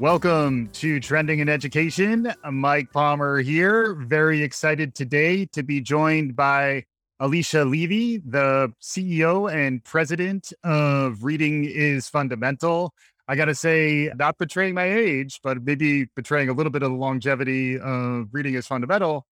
Welcome 0.00 0.68
to 0.74 1.00
Trending 1.00 1.40
in 1.40 1.48
Education. 1.48 2.32
Mike 2.48 2.92
Palmer 2.92 3.40
here. 3.40 3.94
Very 3.94 4.44
excited 4.44 4.94
today 4.94 5.46
to 5.46 5.64
be 5.64 5.80
joined 5.80 6.36
by 6.36 6.84
Alicia 7.18 7.64
Levi, 7.64 8.22
the 8.24 8.72
CEO 8.80 9.52
and 9.52 9.82
president 9.82 10.52
of 10.62 11.24
Reading 11.24 11.64
is 11.64 12.08
Fundamental. 12.08 12.94
I 13.26 13.34
got 13.34 13.46
to 13.46 13.56
say, 13.56 14.12
not 14.14 14.38
betraying 14.38 14.72
my 14.74 14.84
age, 14.84 15.40
but 15.42 15.64
maybe 15.64 16.04
betraying 16.14 16.48
a 16.48 16.52
little 16.52 16.70
bit 16.70 16.84
of 16.84 16.92
the 16.92 16.96
longevity 16.96 17.76
of 17.76 18.28
Reading 18.30 18.54
is 18.54 18.68
Fundamental. 18.68 19.26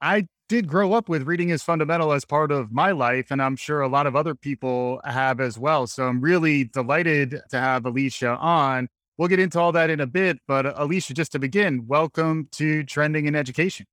I 0.00 0.28
did 0.48 0.68
grow 0.68 0.92
up 0.92 1.08
with 1.08 1.24
Reading 1.24 1.48
is 1.48 1.64
Fundamental 1.64 2.12
as 2.12 2.24
part 2.24 2.52
of 2.52 2.70
my 2.70 2.92
life, 2.92 3.32
and 3.32 3.42
I'm 3.42 3.56
sure 3.56 3.80
a 3.80 3.88
lot 3.88 4.06
of 4.06 4.14
other 4.14 4.36
people 4.36 5.00
have 5.02 5.40
as 5.40 5.58
well. 5.58 5.88
So 5.88 6.06
I'm 6.06 6.20
really 6.20 6.62
delighted 6.62 7.40
to 7.50 7.58
have 7.58 7.86
Alicia 7.86 8.36
on. 8.36 8.88
We'll 9.20 9.28
get 9.28 9.38
into 9.38 9.60
all 9.60 9.72
that 9.72 9.90
in 9.90 10.00
a 10.00 10.06
bit, 10.06 10.38
but 10.48 10.64
Alicia, 10.80 11.12
just 11.12 11.32
to 11.32 11.38
begin, 11.38 11.86
welcome 11.86 12.48
to 12.52 12.82
Trending 12.84 13.26
in 13.26 13.36
Education. 13.36 13.84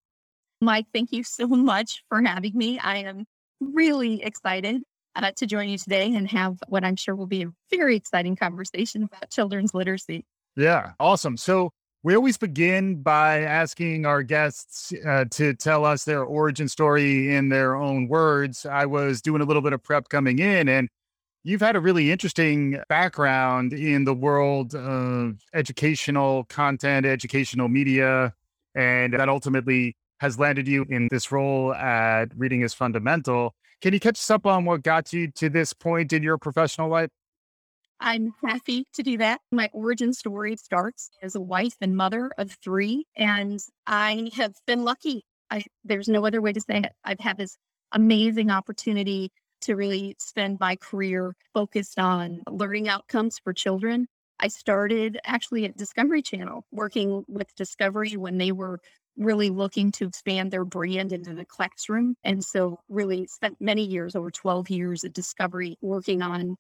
Mike, 0.62 0.86
thank 0.94 1.12
you 1.12 1.22
so 1.22 1.48
much 1.48 2.02
for 2.08 2.22
having 2.22 2.54
me. 2.56 2.80
I 2.80 3.00
am 3.00 3.26
really 3.60 4.24
excited 4.24 4.84
uh, 5.18 5.32
to 5.36 5.46
join 5.46 5.68
you 5.68 5.78
today 5.78 6.16
and 6.16 6.32
have 6.32 6.60
what 6.70 6.86
I'm 6.86 6.96
sure 6.96 7.14
will 7.14 7.28
be 7.28 7.44
a 7.44 7.48
very 7.70 7.98
exciting 7.98 8.38
conversation 8.38 9.04
about 9.04 9.30
children's 9.30 9.74
literacy. 9.74 10.24
Yeah, 10.56 10.94
awesome. 10.98 11.36
So 11.36 11.72
we 12.04 12.16
always 12.16 12.38
begin 12.38 13.02
by 13.02 13.42
asking 13.42 14.06
our 14.06 14.24
guests 14.24 14.94
uh, 15.06 15.26
to 15.32 15.54
tell 15.56 15.84
us 15.84 16.06
their 16.06 16.24
origin 16.24 16.70
story 16.70 17.36
in 17.36 17.50
their 17.50 17.76
own 17.76 18.08
words. 18.08 18.66
I 18.66 18.86
was 18.86 19.22
doing 19.22 19.42
a 19.42 19.46
little 19.46 19.62
bit 19.62 19.74
of 19.74 19.84
prep 19.84 20.08
coming 20.08 20.40
in, 20.40 20.70
and 20.70 20.88
you've 21.48 21.62
had 21.62 21.78
a 21.78 21.80
really 21.80 22.12
interesting 22.12 22.78
background 22.90 23.72
in 23.72 24.04
the 24.04 24.14
world 24.14 24.76
of 24.76 25.40
educational 25.54 26.44
content, 26.46 27.06
educational 27.06 27.70
media, 27.70 28.34
and 28.76 29.14
that 29.14 29.30
ultimately 29.30 29.96
has 30.20 30.38
landed 30.38 30.68
you 30.68 30.86
in 30.90 31.08
this 31.10 31.32
role 31.32 31.74
at 31.74 32.26
Reading 32.36 32.64
is 32.64 32.74
Fundamental. 32.74 33.56
Can 33.80 33.94
you 33.94 34.00
catch 34.02 34.16
us 34.16 34.30
up 34.30 34.46
on 34.46 34.66
what 34.66 34.84
got 34.84 35.14
you 35.14 35.32
to 35.36 35.48
this 35.48 35.72
point 35.72 36.12
in 36.12 36.22
your 36.22 36.38
professional 36.38 36.90
life? 36.90 37.10
I'm 38.02 38.34
happy 38.44 38.86
to 38.96 39.02
do 39.02 39.18
that. 39.20 39.40
My 39.50 39.70
origin 39.72 40.12
story 40.12 40.58
starts 40.58 41.10
as 41.24 41.36
a 41.36 41.42
wife 41.42 41.76
and 41.80 41.96
mother 41.96 42.30
of 42.38 42.58
three, 42.62 43.06
and 43.16 43.58
I 43.86 44.32
have 44.36 44.54
been 44.66 44.84
lucky. 44.84 45.24
I, 45.50 45.64
there's 45.86 46.10
no 46.10 46.26
other 46.26 46.42
way 46.42 46.52
to 46.52 46.60
say 46.60 46.80
it. 46.80 46.92
I've 47.06 47.22
had 47.22 47.38
this 47.38 47.56
amazing 47.94 48.52
opportunity 48.52 49.32
to 49.62 49.76
really 49.76 50.16
spend 50.20 50.60
my 50.60 50.76
career 50.76 51.36
focused 51.54 52.00
on 52.00 52.42
learning 52.50 52.90
outcomes 52.90 53.40
for 53.44 53.54
children. 53.54 54.08
I 54.40 54.50
started 54.50 55.20
actually 55.26 55.66
at 55.66 55.78
Discovery 55.78 56.22
Channel, 56.22 56.66
working 56.72 57.24
with 57.28 57.56
Discovery 57.56 58.16
when 58.18 58.38
they 58.38 58.52
were 58.52 58.80
really 59.18 59.50
looking 59.50 59.92
to 59.94 60.06
expand 60.08 60.52
their 60.52 60.66
brand 60.66 61.12
into 61.12 61.34
the 61.34 61.46
classroom. 61.46 62.16
And 62.24 62.44
so, 62.44 62.80
really 62.88 63.26
spent 63.28 63.58
many 63.60 63.84
years, 63.84 64.16
over 64.16 64.30
12 64.30 64.70
years 64.70 65.04
at 65.04 65.14
Discovery, 65.14 65.78
working 65.82 66.22
on 66.22 66.56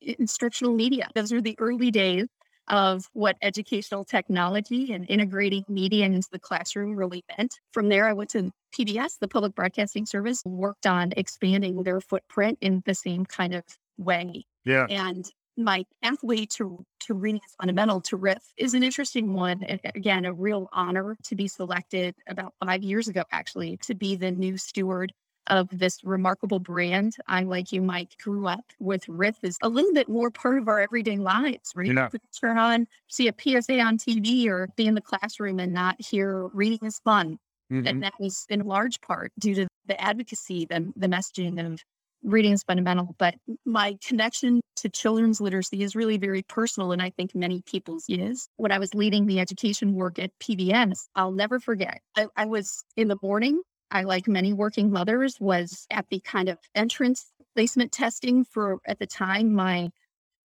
instructional 0.00 0.72
media. 0.74 1.08
Those 1.14 1.32
are 1.32 1.40
the 1.40 1.56
early 1.58 1.90
days 1.90 2.26
of 2.70 3.10
what 3.12 3.36
educational 3.42 4.04
technology 4.04 4.92
and 4.92 5.08
integrating 5.10 5.64
media 5.68 6.06
into 6.06 6.28
the 6.30 6.38
classroom 6.38 6.96
really 6.96 7.24
meant. 7.36 7.58
From 7.72 7.88
there, 7.88 8.08
I 8.08 8.12
went 8.12 8.30
to 8.30 8.50
PBS, 8.72 9.18
the 9.20 9.28
Public 9.28 9.54
Broadcasting 9.54 10.06
Service, 10.06 10.42
worked 10.44 10.86
on 10.86 11.12
expanding 11.16 11.82
their 11.82 12.00
footprint 12.00 12.58
in 12.60 12.82
the 12.86 12.94
same 12.94 13.26
kind 13.26 13.54
of 13.54 13.64
way. 13.98 14.46
Yeah. 14.64 14.86
And 14.88 15.30
my 15.56 15.84
pathway 16.02 16.46
to 16.46 16.84
to 17.00 17.14
reading 17.14 17.40
is 17.44 17.54
fundamental 17.60 18.00
to 18.00 18.16
RIF 18.16 18.42
is 18.56 18.74
an 18.74 18.82
interesting 18.82 19.34
one. 19.34 19.62
And 19.64 19.80
again, 19.94 20.24
a 20.24 20.32
real 20.32 20.68
honor 20.72 21.16
to 21.24 21.34
be 21.34 21.48
selected 21.48 22.14
about 22.28 22.54
five 22.64 22.82
years 22.82 23.08
ago, 23.08 23.24
actually, 23.32 23.76
to 23.78 23.94
be 23.94 24.16
the 24.16 24.30
new 24.30 24.56
steward 24.56 25.12
of 25.46 25.68
this 25.72 25.98
remarkable 26.04 26.58
brand. 26.58 27.16
I, 27.26 27.42
like 27.42 27.72
you, 27.72 27.82
Mike, 27.82 28.16
grew 28.22 28.46
up 28.46 28.64
with 28.78 29.08
RIF 29.08 29.38
is 29.42 29.58
a 29.62 29.68
little 29.68 29.92
bit 29.92 30.08
more 30.08 30.30
part 30.30 30.58
of 30.58 30.68
our 30.68 30.80
everyday 30.80 31.16
lives, 31.16 31.72
right? 31.74 31.86
You 31.86 31.94
know. 31.94 32.08
Turn 32.40 32.58
on, 32.58 32.86
see 33.08 33.28
a 33.28 33.34
PSA 33.36 33.80
on 33.80 33.98
TV 33.98 34.46
or 34.46 34.68
be 34.76 34.86
in 34.86 34.94
the 34.94 35.00
classroom 35.00 35.58
and 35.58 35.72
not 35.72 36.00
hear 36.00 36.46
reading 36.48 36.86
is 36.86 37.00
fun. 37.00 37.38
Mhm. 37.70 37.88
And 37.88 38.02
that 38.02 38.14
was 38.18 38.46
in 38.48 38.60
large 38.60 39.00
part 39.00 39.32
due 39.38 39.54
to 39.54 39.68
the 39.86 40.00
advocacy, 40.00 40.66
the, 40.66 40.92
the 40.96 41.06
messaging 41.06 41.64
of 41.64 41.80
reading 42.22 42.52
is 42.52 42.62
fundamental. 42.62 43.14
But 43.18 43.34
my 43.64 43.96
connection 44.06 44.60
to 44.76 44.88
children's 44.88 45.40
literacy 45.40 45.82
is 45.82 45.94
really 45.96 46.18
very 46.18 46.42
personal. 46.42 46.92
And 46.92 47.00
I 47.00 47.10
think 47.10 47.34
many 47.34 47.62
people's 47.62 48.04
is. 48.08 48.48
When 48.56 48.72
I 48.72 48.78
was 48.78 48.94
leading 48.94 49.26
the 49.26 49.40
education 49.40 49.94
work 49.94 50.18
at 50.18 50.30
PBS, 50.38 51.08
I'll 51.14 51.32
never 51.32 51.60
forget. 51.60 52.00
I, 52.16 52.26
I 52.36 52.46
was 52.46 52.84
in 52.96 53.08
the 53.08 53.16
morning. 53.22 53.62
I, 53.90 54.02
like 54.02 54.28
many 54.28 54.52
working 54.52 54.90
mothers, 54.90 55.36
was 55.40 55.86
at 55.90 56.08
the 56.10 56.20
kind 56.20 56.48
of 56.48 56.58
entrance 56.74 57.32
placement 57.54 57.92
testing 57.92 58.44
for, 58.44 58.78
at 58.86 58.98
the 58.98 59.06
time, 59.06 59.52
my 59.52 59.90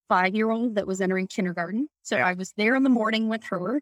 five 0.08 0.36
year 0.36 0.52
old 0.52 0.76
that 0.76 0.88
was 0.88 1.02
entering 1.02 1.28
kindergarten. 1.28 1.88
So 2.04 2.18
I 2.18 2.34
was 2.34 2.54
there 2.58 2.76
in 2.76 2.84
the 2.84 2.90
morning 2.90 3.28
with 3.28 3.44
her 3.46 3.82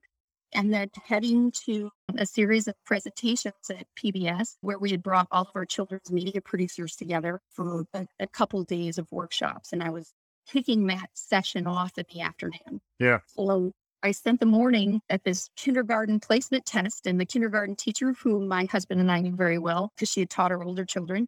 and 0.54 0.74
then 0.74 0.90
heading 1.06 1.52
to 1.66 1.90
a 2.18 2.26
series 2.26 2.68
of 2.68 2.76
presentations 2.86 3.56
at 3.70 3.88
PBS 3.98 4.56
where 4.62 4.78
we 4.78 4.92
had 4.92 5.04
brought 5.04 5.28
all 5.32 5.44
of 5.44 5.56
our 5.56 5.66
children's 5.66 6.12
media 6.12 6.42
producers 6.42 6.96
together 6.96 7.42
for 7.50 7.86
a, 7.94 8.08
a 8.20 8.28
couple 8.28 8.62
of 8.62 8.68
days 8.68 8.98
of 8.98 9.12
workshops. 9.12 9.74
And 9.74 9.84
I 9.84 9.90
was 9.90 10.14
kicking 10.48 10.88
that 10.88 11.10
session 11.14 11.68
off 11.68 11.98
in 11.98 12.06
the 12.14 12.22
afternoon. 12.22 12.82
Yeah. 13.00 13.20
So 13.28 13.72
I 14.04 14.12
spent 14.12 14.40
the 14.42 14.46
morning 14.46 15.02
at 15.10 15.24
this 15.24 15.50
kindergarten 15.56 16.20
placement 16.20 16.66
test, 16.66 17.08
and 17.08 17.20
the 17.20 17.26
kindergarten 17.26 17.76
teacher, 17.76 18.14
who 18.14 18.46
my 18.46 18.66
husband 18.66 19.00
and 19.02 19.12
I 19.12 19.22
knew 19.22 19.36
very 19.36 19.58
well 19.60 19.92
because 19.96 20.10
she 20.12 20.20
had 20.22 20.30
taught 20.30 20.52
our 20.52 20.64
older 20.64 20.86
children, 20.86 21.28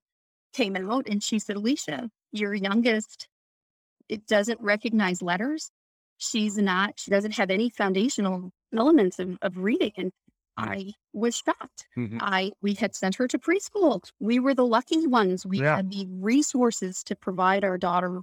came 0.53 0.75
out 0.75 1.08
and 1.09 1.24
she 1.24 1.40
said, 1.40 1.56
Alicia, 1.58 2.09
your 2.34 2.53
youngest, 2.53 3.28
it 4.09 4.28
doesn't 4.28 4.62
recognize 4.62 5.22
letters. 5.22 5.72
She's 6.18 6.58
not, 6.58 7.00
she 7.00 7.12
doesn't 7.12 7.34
have 7.36 7.52
any 7.52 7.69
foundational 7.69 8.52
elements 8.75 9.19
of, 9.19 9.38
of 9.42 9.57
reading. 9.57 9.94
And 9.97 10.12
I 10.57 10.94
was 11.13 11.38
shocked. 11.38 11.88
Mhm. 11.97 12.22
I 12.22 12.52
we 12.62 12.75
had 12.75 12.96
sent 12.96 13.16
her 13.16 13.28
to 13.28 13.40
preschool. 13.40 14.02
We 14.19 14.40
were 14.40 14.53
the 14.56 14.66
lucky 14.66 15.07
ones. 15.07 15.46
We 15.46 15.59
Yeah. 15.59 15.75
had 15.75 15.92
the 15.92 16.07
resources 16.09 17.03
to 17.06 17.16
provide 17.16 17.63
our 17.66 17.78
daughter 17.78 18.22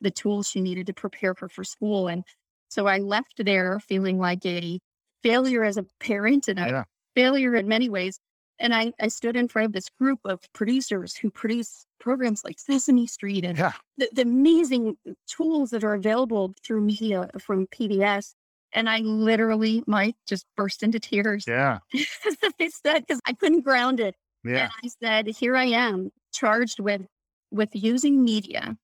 the 0.00 0.10
tools 0.10 0.48
she 0.48 0.60
needed 0.60 0.86
to 0.88 0.94
prepare 0.94 1.34
her 1.38 1.48
for 1.48 1.64
school. 1.64 2.08
And 2.08 2.24
so 2.68 2.86
I 2.86 2.98
left 2.98 3.44
there 3.44 3.80
feeling 3.80 4.18
like 4.18 4.44
a 4.46 4.78
failure 5.22 5.64
as 5.64 5.76
a 5.76 5.84
parent 6.00 6.48
and 6.48 6.58
a 6.58 6.66
Yeah. 6.68 6.84
failure 7.14 7.54
in 7.56 7.66
many 7.68 7.88
ways. 7.88 8.20
And 8.60 8.74
I, 8.74 8.92
I 9.00 9.08
stood 9.08 9.36
in 9.36 9.46
front 9.48 9.66
of 9.66 9.72
this 9.72 9.88
group 10.00 10.18
of 10.24 10.40
producers 10.52 11.14
who 11.16 11.30
produce 11.30 11.86
programs 12.00 12.44
like 12.44 12.58
Sesame 12.58 13.06
Street 13.06 13.44
and 13.44 13.56
Yeah. 13.58 13.72
the, 13.96 14.08
the 14.12 14.22
amazing 14.22 14.96
tools 15.28 15.70
that 15.70 15.84
are 15.84 15.94
available 15.94 16.54
through 16.64 16.80
media 16.80 17.30
from 17.38 17.66
PBS. 17.68 18.34
And 18.72 18.88
I 18.90 18.98
literally 18.98 19.82
might 19.86 20.16
just 20.26 20.44
burst 20.56 20.82
into 20.82 20.98
tears. 21.00 21.44
Yeah. 21.48 21.78
I 22.60 22.68
said, 22.68 23.06
because 23.06 23.20
I 23.26 23.32
couldn't 23.32 23.62
ground 23.62 23.98
it. 24.00 24.14
Yeah. 24.44 24.64
And 24.64 24.72
I 24.84 24.88
said, 25.02 25.26
here 25.28 25.56
I 25.56 25.64
am 25.66 26.10
charged 26.32 26.78
with 26.80 27.02
with 27.50 27.70
using 27.74 28.22
media 28.22 28.76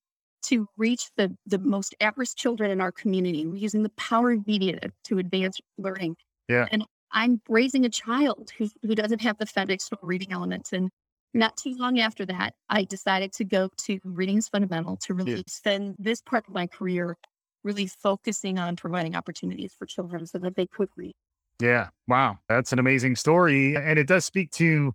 to 0.45 0.67
reach 0.77 1.09
the 1.17 1.35
the 1.45 1.59
most 1.59 1.95
at-risk 1.99 2.37
children 2.37 2.71
in 2.71 2.81
our 2.81 2.91
community, 2.91 3.45
We're 3.45 3.55
using 3.55 3.83
the 3.83 3.89
power 3.89 4.31
of 4.31 4.47
media 4.47 4.79
to, 4.79 4.91
to 5.05 5.17
advance 5.19 5.59
learning. 5.77 6.15
Yeah. 6.47 6.67
And 6.71 6.85
I'm 7.11 7.41
raising 7.47 7.85
a 7.85 7.89
child 7.89 8.51
who, 8.57 8.69
who 8.81 8.95
doesn't 8.95 9.21
have 9.21 9.37
the 9.37 9.45
foundational 9.45 9.99
reading 10.03 10.31
elements. 10.31 10.73
And 10.73 10.89
not 11.33 11.57
too 11.57 11.75
long 11.77 11.99
after 11.99 12.25
that, 12.25 12.53
I 12.69 12.83
decided 12.83 13.31
to 13.33 13.45
go 13.45 13.69
to 13.85 13.99
Reading 14.03 14.37
is 14.37 14.47
Fundamental 14.49 14.97
to 14.97 15.13
really 15.13 15.35
Yeah. 15.35 15.41
spend 15.47 15.95
this 15.99 16.21
part 16.21 16.47
of 16.47 16.53
my 16.53 16.67
career 16.67 17.17
really 17.63 17.87
focusing 17.87 18.59
on 18.59 18.75
providing 18.75 19.15
opportunities 19.15 19.73
for 19.77 19.85
children 19.85 20.25
so 20.27 20.37
that 20.39 20.55
they 20.55 20.67
could 20.67 20.89
read. 20.95 21.13
Yeah. 21.61 21.87
Wow. 22.07 22.37
That's 22.47 22.73
an 22.73 22.79
amazing 22.79 23.15
story. 23.15 23.75
And 23.75 23.97
it 23.97 24.07
does 24.07 24.25
speak 24.25 24.51
to 24.51 24.93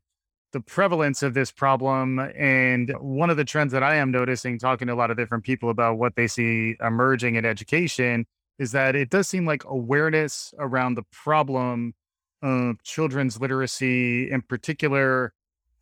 the 0.53 0.61
prevalence 0.61 1.23
of 1.23 1.35
this 1.35 1.51
problem. 1.51 2.19
And 2.37 2.93
one 3.01 3.31
of 3.31 3.37
the 3.37 3.45
trends 3.45 3.73
that 3.73 3.83
I 3.83 3.97
am 3.97 4.11
noticing, 4.11 4.59
talking 4.59 4.89
to 4.89 4.95
a 4.95 4.97
lot 4.97 5.11
of 5.11 5.17
different 5.17 5.45
people 5.45 5.71
about 5.71 5.99
what 5.99 6.17
they 6.17 6.27
see 6.27 6.77
emerging 6.81 7.37
in 7.37 7.45
education, 7.45 8.27
is 8.59 8.73
that 8.73 8.95
it 8.95 9.11
does 9.11 9.29
seem 9.29 9.47
like 9.47 9.65
awareness 9.65 10.53
around 10.59 10.95
the 10.95 11.05
problem 11.11 11.95
of 12.43 12.83
children's 12.83 13.41
literacy, 13.41 14.31
in 14.31 14.43
particular, 14.43 15.33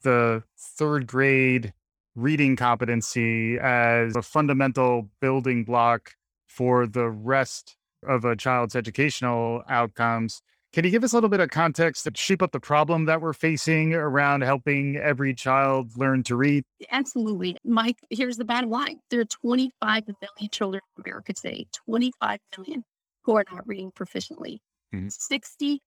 the 0.02 0.42
third 0.56 1.06
grade 1.06 1.72
reading 2.14 2.56
competency 2.56 3.58
as 3.58 4.16
a 4.16 4.22
fundamental 4.22 5.08
building 5.20 5.64
block 5.64 6.14
for 6.46 6.86
the 6.86 7.08
rest 7.08 7.76
of 8.06 8.24
a 8.24 8.36
child's 8.36 8.74
educational 8.74 9.62
outcomes. 9.68 10.42
Can 10.72 10.84
you 10.84 10.90
give 10.90 11.02
us 11.02 11.12
a 11.12 11.16
little 11.16 11.30
bit 11.30 11.40
of 11.40 11.48
context 11.48 12.04
to 12.04 12.12
shape 12.14 12.42
up 12.42 12.52
the 12.52 12.60
problem 12.60 13.06
that 13.06 13.22
we're 13.22 13.32
facing 13.32 13.94
around 13.94 14.42
helping 14.42 14.96
every 14.96 15.34
child 15.34 15.96
learn 15.96 16.22
to 16.24 16.36
read? 16.36 16.62
Absolutely. 16.90 17.56
Mike, 17.64 17.96
here's 18.10 18.36
the 18.36 18.44
bottom 18.44 18.68
line. 18.68 19.00
There 19.10 19.20
are 19.20 19.24
25 19.24 20.04
million 20.06 20.50
children 20.52 20.82
in 20.96 21.04
America 21.04 21.32
today, 21.32 21.66
25 21.86 22.40
million 22.58 22.84
who 23.22 23.36
are 23.36 23.44
not 23.50 23.66
reading 23.66 23.90
proficiently. 23.92 24.58
Mhm. 24.94 25.10
65% 25.10 25.80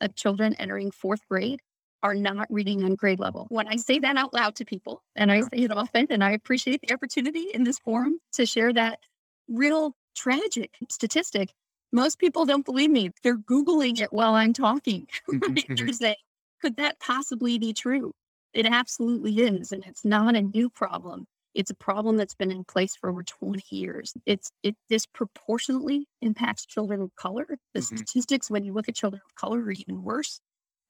of 0.00 0.14
children 0.14 0.54
entering 0.54 0.92
fourth 0.92 1.26
grade 1.28 1.60
are 2.04 2.14
not 2.14 2.46
reading 2.50 2.84
on 2.84 2.94
grade 2.94 3.18
level. 3.18 3.46
When 3.48 3.66
I 3.66 3.76
say 3.76 3.98
that 3.98 4.16
out 4.16 4.32
loud 4.32 4.54
to 4.56 4.64
people, 4.64 5.02
and 5.16 5.32
I 5.32 5.40
say 5.40 5.58
it 5.64 5.72
often, 5.72 6.06
and 6.10 6.22
I 6.22 6.30
appreciate 6.32 6.82
the 6.82 6.94
opportunity 6.94 7.48
in 7.52 7.64
this 7.64 7.78
forum 7.80 8.20
to 8.34 8.46
share 8.46 8.72
that 8.74 9.00
real 9.48 9.96
tragic 10.14 10.76
statistic, 10.88 11.52
most 11.94 12.18
people 12.18 12.46
don't 12.46 12.64
believe 12.66 12.90
me. 12.90 13.10
They're 13.22 13.38
Googling 13.38 14.00
it 14.00 14.12
while 14.12 14.34
I'm 14.34 14.52
talking. 14.52 15.08
Mhm, 15.32 15.58
They're 15.86 15.92
saying, 15.94 16.16
could 16.60 16.76
that 16.76 17.00
possibly 17.00 17.58
be 17.58 17.72
true? 17.72 18.12
It 18.52 18.66
absolutely 18.66 19.38
is. 19.40 19.72
And 19.72 19.84
it's 19.86 20.04
not 20.04 20.36
a 20.36 20.42
new 20.42 20.70
problem. 20.70 21.26
It's 21.54 21.70
a 21.70 21.74
problem 21.76 22.16
that's 22.16 22.34
been 22.34 22.50
in 22.50 22.64
place 22.64 22.96
for 22.96 23.10
over 23.10 23.22
20 23.22 23.64
years. 23.70 24.14
It's 24.26 24.50
it 24.62 24.76
disproportionately 24.88 26.06
impacts 26.22 26.66
children 26.66 27.00
of 27.02 27.14
color. 27.16 27.46
The 27.74 27.82
Mhm. 27.90 28.04
statistics 28.04 28.50
when 28.50 28.64
you 28.64 28.72
look 28.74 28.88
at 28.88 28.96
children 28.96 29.22
of 29.24 29.34
color 29.36 29.60
are 29.60 29.70
even 29.72 30.02
worse. 30.02 30.40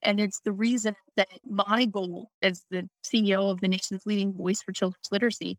And 0.02 0.20
it's 0.20 0.40
the 0.40 0.52
reason 0.52 0.96
that 1.16 1.28
my 1.44 1.86
goal 1.86 2.30
as 2.42 2.64
the 2.70 2.88
CEO 3.02 3.50
of 3.50 3.60
the 3.60 3.68
nation's 3.68 4.06
leading 4.06 4.34
voice 4.34 4.62
for 4.62 4.72
children's 4.72 5.10
literacy 5.10 5.58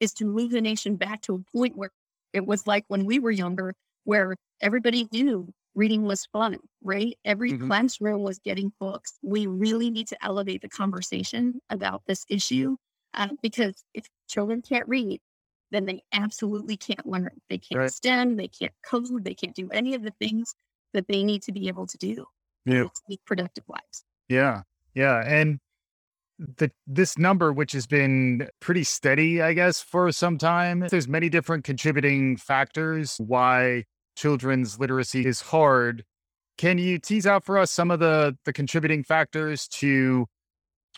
is 0.00 0.12
to 0.14 0.24
move 0.24 0.50
the 0.50 0.60
nation 0.60 0.96
back 0.96 1.22
to 1.22 1.34
a 1.34 1.56
point 1.56 1.76
where 1.76 1.90
it 2.32 2.46
was 2.46 2.66
like 2.66 2.84
when 2.88 3.04
we 3.04 3.18
were 3.18 3.30
younger, 3.30 3.74
where 4.04 4.36
everybody 4.64 5.06
knew 5.12 5.52
reading 5.76 6.04
was 6.04 6.26
fun, 6.26 6.58
right? 6.82 7.16
Every 7.24 7.52
Mhm. 7.52 7.66
classroom 7.66 8.22
was 8.22 8.38
getting 8.38 8.72
books. 8.80 9.18
We 9.22 9.46
really 9.46 9.90
need 9.90 10.08
to 10.08 10.24
elevate 10.24 10.62
the 10.62 10.68
conversation 10.68 11.60
about 11.70 12.02
this 12.06 12.24
issue 12.28 12.76
uh, 13.12 13.28
because 13.42 13.84
if 13.94 14.08
children 14.28 14.62
can't 14.62 14.88
read, 14.88 15.20
then 15.70 15.84
they 15.86 16.02
absolutely 16.12 16.76
can't 16.76 17.06
learn. 17.06 17.40
They 17.48 17.58
can't 17.58 17.78
Right. 17.80 17.92
STEM, 17.92 18.36
they 18.36 18.48
can't 18.48 18.72
code, 18.88 19.24
they 19.24 19.34
can't 19.34 19.54
do 19.54 19.68
any 19.70 19.94
of 19.94 20.02
the 20.02 20.12
things 20.20 20.54
that 20.94 21.06
they 21.08 21.22
need 21.24 21.42
to 21.42 21.52
be 21.52 21.68
able 21.68 21.86
to 21.86 21.98
do 21.98 22.26
Yeah. 22.64 22.84
to 22.84 22.90
lead 23.08 23.20
productive 23.26 23.64
lives. 23.68 24.04
Yeah. 24.28 24.62
Yeah. 24.94 25.22
And 25.26 25.58
the 26.38 26.70
this 26.86 27.16
number, 27.18 27.52
which 27.52 27.72
has 27.72 27.86
been 27.86 28.48
pretty 28.60 28.84
steady, 28.84 29.42
I 29.42 29.52
guess, 29.52 29.80
for 29.80 30.10
some 30.12 30.38
time, 30.38 30.80
there's 30.90 31.08
many 31.08 31.28
different 31.28 31.64
contributing 31.64 32.36
factors 32.36 33.16
why 33.18 33.84
children's 34.16 34.78
literacy 34.78 35.26
is 35.26 35.40
hard. 35.40 36.04
Can 36.56 36.78
you 36.78 36.98
tease 36.98 37.26
out 37.26 37.44
for 37.44 37.58
us 37.58 37.70
some 37.70 37.90
of 37.90 38.00
the 38.00 38.36
the 38.44 38.52
contributing 38.52 39.02
factors 39.02 39.66
to 39.68 40.26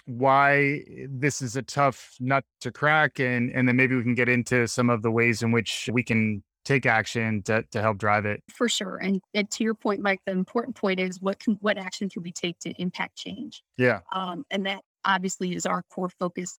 why 0.05 0.83
this 1.09 1.43
is 1.43 1.57
a 1.57 1.63
tough 1.63 2.15
nut 2.21 2.45
to 2.61 2.71
crack 2.71 3.19
and 3.19 3.51
and 3.51 3.67
then 3.67 3.77
maybe 3.77 3.97
we 3.97 4.03
can 4.03 4.15
get 4.15 4.29
into 4.29 4.69
some 4.69 4.91
of 4.91 5.03
the 5.03 5.11
ways 5.11 5.43
in 5.43 5.53
which 5.53 5.89
we 5.93 6.03
can 6.03 6.43
take 6.67 6.85
action 6.85 7.43
to, 7.45 7.63
to 7.71 7.81
help 7.81 7.97
drive 7.97 8.27
it. 8.27 8.43
For 8.53 8.69
sure. 8.69 8.97
And, 8.97 9.23
and 9.33 9.49
to 9.53 9.65
your 9.65 9.75
point, 9.75 10.01
Mike, 10.01 10.21
the 10.27 10.33
important 10.33 10.75
point 10.75 10.99
is 10.99 11.21
what 11.21 11.39
can 11.39 11.57
what 11.61 11.79
action 11.79 12.11
can 12.11 12.23
we 12.23 12.33
take 12.33 12.59
to 12.61 12.71
impact 12.73 13.17
change? 13.17 13.63
Yeah. 13.79 14.01
Um, 14.13 14.45
and 14.51 14.67
that 14.67 14.83
obviously 15.05 15.55
is 15.55 15.65
our 15.65 15.83
core 15.91 16.11
focus. 16.19 16.59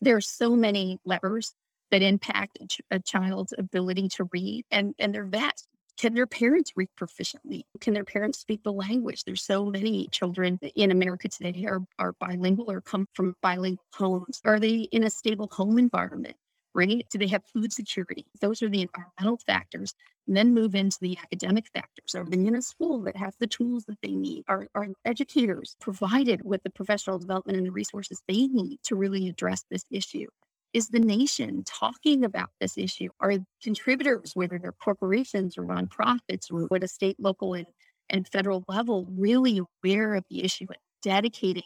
There 0.00 0.16
are 0.16 0.20
so 0.20 0.56
many 0.56 0.98
levers 1.06 1.54
that 1.92 2.02
impact 2.02 2.58
a, 2.60 2.66
ch- 2.66 2.80
a 2.90 2.98
child's 2.98 3.54
ability 3.56 4.08
to 4.08 4.24
read, 4.32 4.64
and 4.72 4.94
and 4.98 5.14
they're 5.14 5.24
vast. 5.26 5.68
Can 5.98 6.14
their 6.14 6.26
parents 6.26 6.72
read 6.74 6.88
proficiently? 6.98 7.62
Can 7.80 7.94
their 7.94 8.04
parents 8.04 8.40
speak 8.40 8.64
the 8.64 8.72
language? 8.72 9.24
There's 9.24 9.44
so 9.44 9.66
many 9.66 10.08
children 10.10 10.58
in 10.74 10.90
America 10.90 11.28
today 11.28 11.64
are, 11.66 11.80
are 11.98 12.14
bilingual 12.14 12.70
or 12.70 12.80
come 12.80 13.06
from 13.12 13.36
bilingual 13.42 13.84
homes. 13.92 14.40
Are 14.44 14.58
they 14.58 14.88
in 14.90 15.04
a 15.04 15.10
stable 15.10 15.48
home 15.52 15.78
environment? 15.78 16.36
Right? 16.74 17.06
Do 17.10 17.18
they 17.18 17.28
have 17.28 17.44
food 17.52 17.72
security? 17.72 18.24
Those 18.40 18.62
are 18.62 18.70
the 18.70 18.82
environmental 18.82 19.38
factors. 19.46 19.94
And 20.26 20.36
then 20.36 20.54
move 20.54 20.74
into 20.74 20.98
the 21.00 21.18
academic 21.18 21.66
factors. 21.74 22.14
Are 22.14 22.24
they 22.24 22.38
in 22.38 22.56
a 22.56 22.62
school 22.62 23.02
that 23.02 23.16
has 23.16 23.36
the 23.38 23.46
tools 23.46 23.84
that 23.84 23.98
they 24.02 24.12
need? 24.14 24.44
Are, 24.48 24.66
are 24.74 24.88
educators 25.04 25.76
provided 25.80 26.40
with 26.44 26.62
the 26.62 26.70
professional 26.70 27.18
development 27.18 27.58
and 27.58 27.66
the 27.66 27.72
resources 27.72 28.22
they 28.26 28.46
need 28.46 28.78
to 28.84 28.96
really 28.96 29.28
address 29.28 29.64
this 29.70 29.84
issue? 29.90 30.28
Is 30.72 30.88
the 30.88 31.00
nation 31.00 31.64
talking 31.64 32.24
about 32.24 32.48
this 32.60 32.78
issue? 32.78 33.08
Are 33.20 33.34
contributors, 33.62 34.32
whether 34.34 34.58
they're 34.58 34.72
corporations 34.72 35.58
or 35.58 35.64
nonprofits 35.64 36.50
or 36.50 36.74
at 36.74 36.82
a 36.84 36.88
state, 36.88 37.16
local, 37.20 37.52
and, 37.54 37.66
and 38.08 38.26
federal 38.26 38.64
level, 38.68 39.06
really 39.10 39.60
aware 39.84 40.14
of 40.14 40.24
the 40.30 40.42
issue 40.44 40.66
and 40.68 40.78
dedicating 41.02 41.64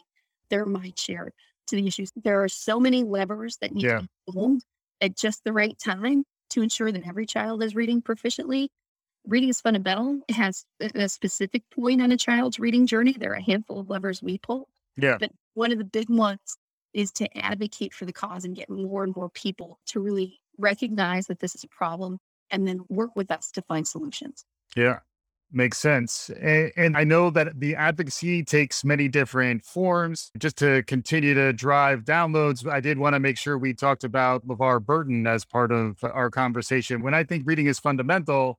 their 0.49 0.65
mind 0.65 0.99
share 0.99 1.31
to 1.67 1.75
the 1.77 1.87
issues? 1.87 2.11
There 2.21 2.43
are 2.43 2.49
so 2.49 2.79
many 2.81 3.03
levers 3.03 3.57
that 3.61 3.73
need 3.73 3.85
Yeah. 3.85 3.99
to 3.99 4.03
be 4.03 4.09
pulled 4.33 4.61
at 4.99 5.15
just 5.15 5.43
the 5.45 5.53
right 5.53 5.77
time 5.79 6.25
to 6.49 6.61
ensure 6.61 6.91
that 6.91 7.07
every 7.07 7.25
child 7.25 7.63
is 7.63 7.75
reading 7.75 8.01
proficiently. 8.01 8.67
Reading 9.25 9.49
is 9.49 9.61
fundamental. 9.61 10.19
It 10.27 10.35
has 10.35 10.65
a 10.81 11.07
specific 11.07 11.63
point 11.73 12.01
on 12.01 12.11
a 12.11 12.17
child's 12.17 12.59
reading 12.59 12.85
journey. 12.87 13.13
There 13.13 13.31
are 13.31 13.35
a 13.35 13.41
handful 13.41 13.79
of 13.79 13.89
levers 13.89 14.21
we 14.21 14.37
pull, 14.37 14.67
Yeah. 14.97 15.17
but 15.17 15.31
one 15.53 15.71
of 15.71 15.77
the 15.77 15.83
big 15.85 16.09
ones 16.09 16.57
is 16.97 17.11
to 17.11 17.37
advocate 17.37 17.93
for 17.93 18.05
the 18.05 18.11
cause 18.11 18.43
and 18.43 18.55
get 18.55 18.69
more 18.69 19.03
and 19.03 19.15
more 19.15 19.29
people 19.29 19.79
to 19.85 19.99
really 19.99 20.41
recognize 20.57 21.27
that 21.27 21.39
this 21.39 21.53
is 21.53 21.63
a 21.63 21.67
problem 21.67 22.17
and 22.49 22.67
then 22.67 22.79
work 22.89 23.11
with 23.15 23.29
us 23.29 23.51
to 23.51 23.61
find 23.61 23.87
solutions. 23.87 24.43
Yeah, 24.75 24.99
makes 25.51 25.77
sense. 25.77 26.31
And, 26.41 26.71
and 26.75 26.97
I 26.97 27.03
know 27.03 27.29
that 27.29 27.59
the 27.59 27.75
advocacy 27.75 28.43
takes 28.43 28.83
many 28.83 29.07
different 29.07 29.63
forms. 29.63 30.31
Just 30.39 30.57
to 30.57 30.81
continue 30.83 31.35
to 31.35 31.53
drive 31.53 32.03
downloads, 32.03 32.67
I 32.67 32.79
did 32.79 32.97
want 32.97 33.13
to 33.13 33.19
make 33.19 33.37
sure 33.37 33.59
we 33.59 33.75
talked 33.75 34.03
about 34.03 34.47
LeVar 34.47 34.83
Burton 34.83 35.27
as 35.27 35.45
part 35.45 35.71
of 35.71 36.03
our 36.03 36.31
conversation. 36.31 37.03
When 37.03 37.13
I 37.13 37.23
think 37.23 37.43
reading 37.45 37.67
is 37.67 37.77
fundamental, 37.77 38.57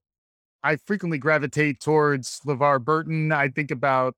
I 0.62 0.76
frequently 0.76 1.19
gravitate 1.19 1.81
towards 1.81 2.40
LeVar 2.46 2.85
Burton. 2.85 3.32
I 3.32 3.49
think 3.49 3.73
about 3.73 4.14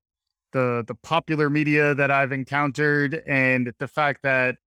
the 0.51 0.83
the 0.87 0.95
popular 0.95 1.49
media 1.49 1.93
that 1.95 2.11
I've 2.11 2.31
encountered 2.31 3.21
and 3.27 3.73
the 3.79 3.87
fact 3.87 4.21
that 4.23 4.57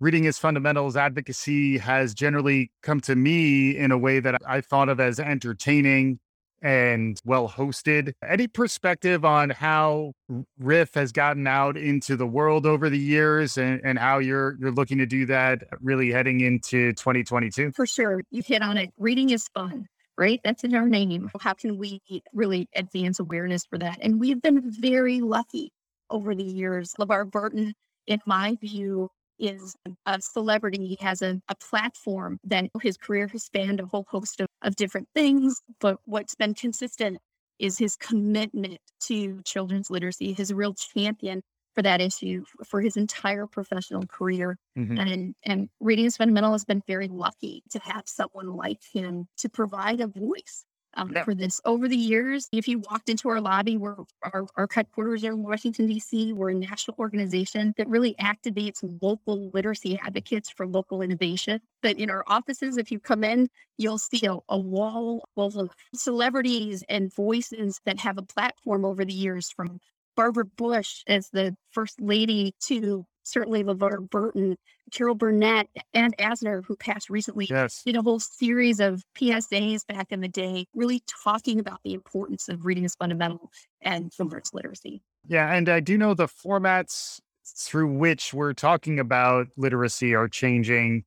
reading 0.00 0.24
is 0.24 0.38
fundamentals 0.38 0.96
advocacy 0.96 1.78
has 1.78 2.14
generally 2.14 2.72
come 2.82 3.00
to 3.02 3.14
me 3.14 3.76
in 3.76 3.92
a 3.92 3.98
way 3.98 4.20
that 4.20 4.40
I 4.46 4.60
thought 4.60 4.88
of 4.88 4.98
as 5.00 5.20
entertaining 5.20 6.18
and 6.62 7.20
well 7.24 7.48
hosted. 7.48 8.12
Any 8.26 8.46
perspective 8.46 9.24
on 9.24 9.50
how 9.50 10.12
RIF 10.58 10.94
has 10.94 11.12
gotten 11.12 11.46
out 11.46 11.76
into 11.76 12.16
the 12.16 12.26
world 12.26 12.66
over 12.66 12.88
the 12.88 12.98
years 12.98 13.58
and, 13.58 13.80
and 13.84 13.98
how 13.98 14.18
you're 14.18 14.56
you're 14.60 14.70
looking 14.70 14.98
to 14.98 15.06
do 15.06 15.26
that 15.26 15.64
really 15.80 16.10
heading 16.10 16.40
into 16.40 16.92
2022? 16.92 17.72
For 17.72 17.86
sure, 17.86 18.22
you 18.30 18.42
hit 18.42 18.62
on 18.62 18.78
it. 18.78 18.90
Reading 18.96 19.30
is 19.30 19.48
fun, 19.48 19.86
right? 20.18 20.40
That's 20.44 20.64
in 20.64 20.74
our 20.74 20.88
name. 20.88 21.30
How 21.40 21.54
can 21.54 21.78
we 21.78 22.00
really 22.32 22.68
advance 22.74 23.18
awareness 23.20 23.64
for 23.64 23.78
that? 23.78 23.98
And 24.02 24.20
we've 24.20 24.40
been 24.40 24.62
very 24.70 25.20
lucky 25.20 25.72
over 26.10 26.34
the 26.34 26.44
years. 26.44 26.94
LeVar 26.98 27.30
Burton, 27.30 27.74
in 28.06 28.20
my 28.26 28.56
view, 28.60 29.08
is 29.38 29.74
a 30.06 30.20
celebrity. 30.20 30.86
He 30.86 31.04
has 31.04 31.22
a, 31.22 31.40
a 31.48 31.54
platform 31.56 32.38
that 32.44 32.66
his 32.80 32.96
career 32.96 33.26
has 33.28 33.44
spanned 33.44 33.80
a 33.80 33.86
whole 33.86 34.06
host 34.08 34.40
of, 34.40 34.46
of 34.62 34.76
different 34.76 35.08
things. 35.14 35.60
But 35.80 35.98
what's 36.04 36.34
been 36.34 36.54
consistent 36.54 37.18
is 37.58 37.78
his 37.78 37.96
commitment 37.96 38.78
to 39.04 39.40
children's 39.44 39.90
literacy, 39.90 40.32
his 40.32 40.52
real 40.52 40.74
champion 40.74 41.42
for 41.74 41.82
that 41.82 42.00
issue 42.00 42.44
for 42.66 42.80
his 42.80 42.96
entire 42.96 43.46
professional 43.46 44.06
career. 44.06 44.58
Mhm. 44.78 44.98
And 44.98 45.34
and 45.44 45.68
Reading 45.80 46.04
is 46.06 46.16
Fundamental 46.16 46.52
has 46.52 46.64
been 46.64 46.82
very 46.86 47.08
lucky 47.08 47.62
to 47.70 47.78
have 47.80 48.04
someone 48.06 48.54
like 48.56 48.82
him 48.92 49.28
to 49.38 49.48
provide 49.48 50.00
a 50.00 50.06
voice 50.06 50.64
um, 50.94 51.10
Yeah. 51.14 51.24
for 51.24 51.34
this. 51.34 51.58
Over 51.64 51.88
the 51.88 51.96
years, 51.96 52.48
if 52.52 52.68
you 52.68 52.80
walked 52.80 53.08
into 53.08 53.30
our 53.30 53.40
lobby, 53.40 53.78
where 53.78 53.96
our, 54.22 54.46
our 54.56 54.68
headquarters 54.70 55.24
are 55.24 55.32
in 55.32 55.42
Washington, 55.42 55.86
D.C., 55.86 56.34
we're 56.34 56.50
a 56.50 56.54
national 56.54 56.96
organization 56.98 57.72
that 57.78 57.88
really 57.88 58.14
activates 58.20 58.80
local 59.00 59.50
literacy 59.54 59.98
advocates 59.98 60.50
for 60.50 60.66
local 60.66 61.00
innovation. 61.00 61.62
But 61.80 61.96
in 61.98 62.10
our 62.10 62.24
offices, 62.26 62.76
if 62.76 62.90
you 62.92 63.00
come 63.00 63.24
in, 63.24 63.48
you'll 63.78 63.96
see 63.98 64.26
a, 64.26 64.36
a 64.50 64.58
wall 64.58 65.24
full 65.34 65.58
of 65.58 65.70
celebrities 65.94 66.84
and 66.90 67.10
voices 67.14 67.80
that 67.86 67.98
have 68.00 68.18
a 68.18 68.22
platform 68.22 68.84
over 68.84 69.02
the 69.04 69.14
years 69.14 69.50
from 69.50 69.80
Barbara 70.16 70.44
Bush 70.44 71.02
as 71.06 71.28
the 71.30 71.56
first 71.70 72.00
lady 72.00 72.54
to 72.66 73.06
certainly 73.24 73.62
LeVar 73.62 74.10
Burton, 74.10 74.56
Carol 74.92 75.14
Burnett, 75.14 75.68
Ed 75.94 76.12
Asner, 76.18 76.62
who 76.66 76.76
passed 76.76 77.08
recently, 77.08 77.46
Yes. 77.46 77.82
did 77.84 77.96
a 77.96 78.02
whole 78.02 78.18
series 78.20 78.80
of 78.80 79.04
PSAs 79.16 79.86
back 79.86 80.10
in 80.10 80.20
the 80.20 80.28
day, 80.28 80.66
really 80.74 81.02
talking 81.24 81.60
about 81.60 81.80
the 81.84 81.94
importance 81.94 82.48
of 82.48 82.64
reading 82.64 82.84
as 82.84 82.94
fundamental 82.96 83.50
and 83.80 84.12
children's 84.12 84.52
literacy. 84.52 85.02
Yeah, 85.26 85.52
and 85.52 85.68
I 85.68 85.80
do 85.80 85.96
know 85.96 86.14
the 86.14 86.26
formats 86.26 87.20
through 87.44 87.92
which 87.92 88.34
we're 88.34 88.54
talking 88.54 88.98
about 88.98 89.48
literacy 89.56 90.14
are 90.14 90.28
changing. 90.28 91.04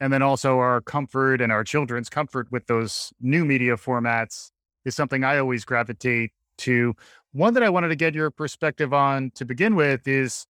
And 0.00 0.12
then 0.12 0.22
also 0.22 0.58
our 0.58 0.80
comfort 0.80 1.40
and 1.40 1.52
our 1.52 1.62
children's 1.64 2.08
comfort 2.08 2.50
with 2.50 2.66
those 2.66 3.12
new 3.20 3.44
media 3.44 3.76
formats 3.76 4.50
is 4.84 4.96
something 4.96 5.22
I 5.22 5.38
always 5.38 5.64
gravitate 5.64 6.32
to. 6.58 6.94
One 7.32 7.54
that 7.54 7.62
I 7.62 7.70
wanted 7.70 7.88
to 7.88 7.96
get 7.96 8.14
your 8.14 8.30
perspective 8.30 8.92
on 8.92 9.30
to 9.36 9.44
begin 9.44 9.74
with 9.74 10.06
is 10.06 10.46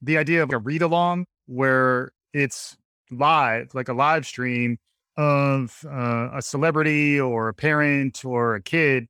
the 0.00 0.18
idea 0.18 0.42
of 0.42 0.50
a 0.50 0.58
read 0.58 0.82
along 0.82 1.26
where 1.46 2.12
it's 2.32 2.76
live, 3.10 3.74
like 3.74 3.88
a 3.88 3.92
live 3.92 4.26
stream, 4.26 4.78
of 5.16 5.84
uh, 5.86 6.30
a 6.32 6.42
celebrity 6.42 7.20
or 7.20 7.48
a 7.48 7.54
parent 7.54 8.24
or 8.24 8.54
a 8.54 8.62
kid 8.62 9.06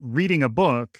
reading 0.00 0.42
a 0.42 0.48
book. 0.48 0.98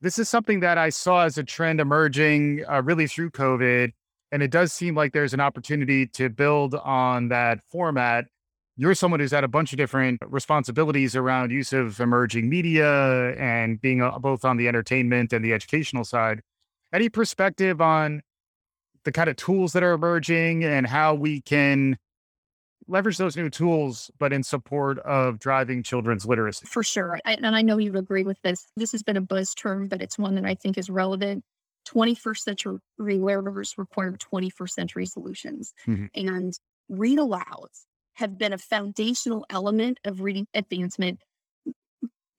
This 0.00 0.18
is 0.18 0.28
something 0.28 0.60
that 0.60 0.78
I 0.78 0.90
saw 0.90 1.24
as 1.24 1.38
a 1.38 1.44
trend 1.44 1.80
emerging 1.80 2.64
uh, 2.68 2.82
really 2.82 3.06
through 3.06 3.30
COVID. 3.30 3.92
And 4.32 4.42
it 4.42 4.50
does 4.50 4.72
seem 4.72 4.94
like 4.94 5.12
there's 5.12 5.34
an 5.34 5.40
opportunity 5.40 6.06
to 6.08 6.28
build 6.28 6.74
on 6.74 7.28
that 7.28 7.60
format. 7.70 8.26
You're 8.78 8.94
someone 8.94 9.20
who's 9.20 9.32
had 9.32 9.44
a 9.44 9.48
bunch 9.48 9.72
of 9.72 9.78
different 9.78 10.20
responsibilities 10.26 11.16
around 11.16 11.50
use 11.50 11.72
of 11.72 11.98
emerging 11.98 12.50
media 12.50 13.34
and 13.36 13.80
being 13.80 14.02
uh, 14.02 14.18
both 14.18 14.44
on 14.44 14.58
the 14.58 14.68
entertainment 14.68 15.32
and 15.32 15.42
the 15.42 15.54
educational 15.54 16.04
side. 16.04 16.42
Any 16.92 17.08
perspective 17.08 17.80
on 17.80 18.22
the 19.04 19.12
kind 19.12 19.30
of 19.30 19.36
tools 19.36 19.72
that 19.72 19.82
are 19.82 19.92
emerging 19.92 20.64
and 20.64 20.86
how 20.86 21.14
we 21.14 21.40
can 21.40 21.96
leverage 22.86 23.16
those 23.16 23.36
new 23.36 23.48
tools, 23.48 24.10
but 24.18 24.32
in 24.32 24.42
support 24.42 24.98
of 25.00 25.38
driving 25.38 25.82
children's 25.82 26.26
literacy. 26.26 26.66
For 26.66 26.82
sure. 26.82 27.18
I, 27.24 27.34
and 27.34 27.56
I 27.56 27.62
know 27.62 27.78
you'd 27.78 27.96
agree 27.96 28.24
with 28.24 28.40
this. 28.42 28.66
This 28.76 28.92
has 28.92 29.02
been 29.02 29.16
a 29.16 29.22
buzz 29.22 29.54
term, 29.54 29.88
but 29.88 30.02
it's 30.02 30.18
one 30.18 30.34
that 30.34 30.44
I 30.44 30.54
think 30.54 30.76
is 30.76 30.90
relevant. 30.90 31.44
21st 31.88 32.38
century 32.38 32.80
learners 32.98 33.74
require 33.78 34.12
21st 34.12 34.70
century 34.70 35.06
solutions. 35.06 35.72
Mm-hmm. 35.86 36.06
And 36.14 36.58
read 36.88 37.18
alouds 37.18 37.86
have 38.16 38.36
been 38.38 38.52
a 38.52 38.58
foundational 38.58 39.46
element 39.50 40.00
of 40.04 40.20
reading 40.20 40.46
advancement 40.54 41.20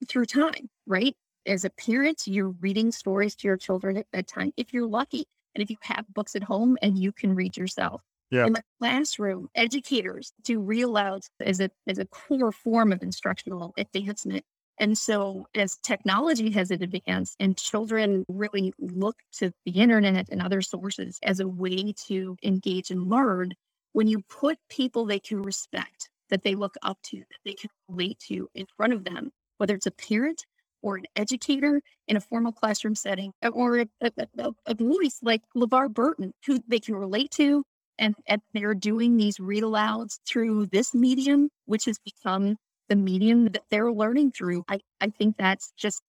through 0.08 0.26
time, 0.26 0.68
right? 0.86 1.16
As 1.46 1.64
a 1.64 1.70
parent, 1.70 2.22
you're 2.26 2.54
reading 2.60 2.92
stories 2.92 3.34
to 3.36 3.48
your 3.48 3.56
children 3.56 3.96
at 3.96 4.10
bedtime 4.12 4.52
if 4.56 4.72
you're 4.72 4.86
lucky. 4.86 5.24
And 5.54 5.62
if 5.62 5.70
you 5.70 5.76
have 5.82 6.04
books 6.12 6.36
at 6.36 6.42
home 6.42 6.76
and 6.82 6.98
you 6.98 7.10
can 7.10 7.34
read 7.34 7.56
yourself. 7.56 8.02
Yeah. 8.30 8.46
In 8.46 8.52
the 8.52 8.62
classroom, 8.78 9.48
educators 9.54 10.32
do 10.44 10.60
read 10.60 10.82
aloud 10.82 11.22
as 11.40 11.60
a 11.60 11.70
as 11.86 11.98
a 11.98 12.04
core 12.04 12.52
form 12.52 12.92
of 12.92 13.02
instructional 13.02 13.72
advancement. 13.78 14.44
And 14.78 14.96
so 14.96 15.46
as 15.54 15.76
technology 15.78 16.50
has 16.52 16.70
advanced 16.70 17.36
and 17.40 17.56
children 17.56 18.24
really 18.28 18.72
look 18.78 19.16
to 19.38 19.52
the 19.64 19.72
internet 19.72 20.28
and 20.30 20.40
other 20.40 20.62
sources 20.62 21.18
as 21.22 21.40
a 21.40 21.48
way 21.48 21.92
to 22.06 22.36
engage 22.44 22.90
and 22.90 23.08
learn, 23.08 23.54
when 23.92 24.06
you 24.06 24.22
put 24.28 24.58
people 24.68 25.04
they 25.04 25.18
can 25.18 25.42
respect, 25.42 26.10
that 26.30 26.42
they 26.42 26.54
look 26.54 26.74
up 26.82 26.98
to, 27.02 27.18
that 27.18 27.38
they 27.44 27.54
can 27.54 27.70
relate 27.88 28.18
to 28.28 28.48
in 28.54 28.66
front 28.76 28.92
of 28.92 29.04
them, 29.04 29.30
whether 29.56 29.74
it's 29.74 29.86
a 29.86 29.90
parent 29.90 30.44
or 30.82 30.96
an 30.96 31.04
educator 31.16 31.80
in 32.06 32.16
a 32.16 32.20
formal 32.20 32.52
classroom 32.52 32.94
setting, 32.94 33.32
uh, 33.42 33.48
or 33.48 33.78
a, 33.78 33.86
a, 34.00 34.12
a, 34.38 34.50
a 34.66 34.74
voice 34.74 35.18
like 35.22 35.42
LeVar 35.56 35.92
Burton, 35.92 36.32
who 36.46 36.60
they 36.68 36.78
can 36.78 36.94
relate 36.94 37.30
to, 37.32 37.64
and, 37.98 38.14
and 38.26 38.40
they're 38.54 38.74
doing 38.74 39.16
these 39.16 39.40
read 39.40 39.64
alouds 39.64 40.20
through 40.26 40.66
this 40.66 40.94
medium, 40.94 41.48
which 41.66 41.86
has 41.86 41.98
become 41.98 42.56
the 42.88 42.96
medium 42.96 43.46
that 43.46 43.64
they're 43.70 43.92
learning 43.92 44.30
through. 44.32 44.64
I, 44.68 44.78
I 45.00 45.08
think 45.10 45.36
that's 45.36 45.72
just 45.76 46.00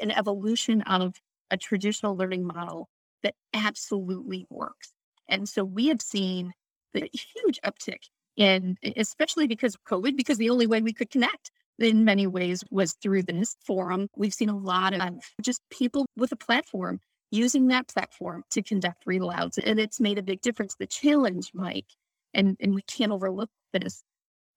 an 0.00 0.10
evolution 0.10 0.82
of 0.82 1.14
a 1.50 1.56
traditional 1.56 2.16
learning 2.16 2.44
model 2.44 2.88
that 3.22 3.34
absolutely 3.54 4.46
works. 4.50 4.92
And 5.28 5.48
so 5.48 5.64
we 5.64 5.86
have 5.86 6.02
seen 6.02 6.52
the 6.96 7.10
huge 7.12 7.60
uptick 7.64 8.08
in, 8.36 8.76
especially 8.96 9.46
because 9.46 9.74
of 9.74 9.84
COVID, 9.84 10.16
because 10.16 10.38
the 10.38 10.50
only 10.50 10.66
way 10.66 10.80
we 10.80 10.92
could 10.92 11.10
connect 11.10 11.50
in 11.78 12.04
many 12.04 12.26
ways 12.26 12.64
was 12.70 12.94
through 13.02 13.22
this 13.22 13.56
forum. 13.64 14.08
We've 14.16 14.34
seen 14.34 14.48
a 14.48 14.56
lot 14.56 14.94
of 14.94 15.14
just 15.42 15.60
people 15.70 16.06
with 16.16 16.32
a 16.32 16.36
platform 16.36 17.00
using 17.30 17.68
that 17.68 17.88
platform 17.88 18.44
to 18.50 18.62
conduct 18.62 19.02
read 19.06 19.20
alouds. 19.20 19.58
And 19.62 19.78
it's 19.78 20.00
made 20.00 20.18
a 20.18 20.22
big 20.22 20.40
difference. 20.40 20.76
The 20.78 20.86
challenge, 20.86 21.50
Mike, 21.54 21.86
and, 22.32 22.56
and 22.60 22.74
we 22.74 22.82
can't 22.82 23.12
overlook 23.12 23.50
this, 23.72 24.02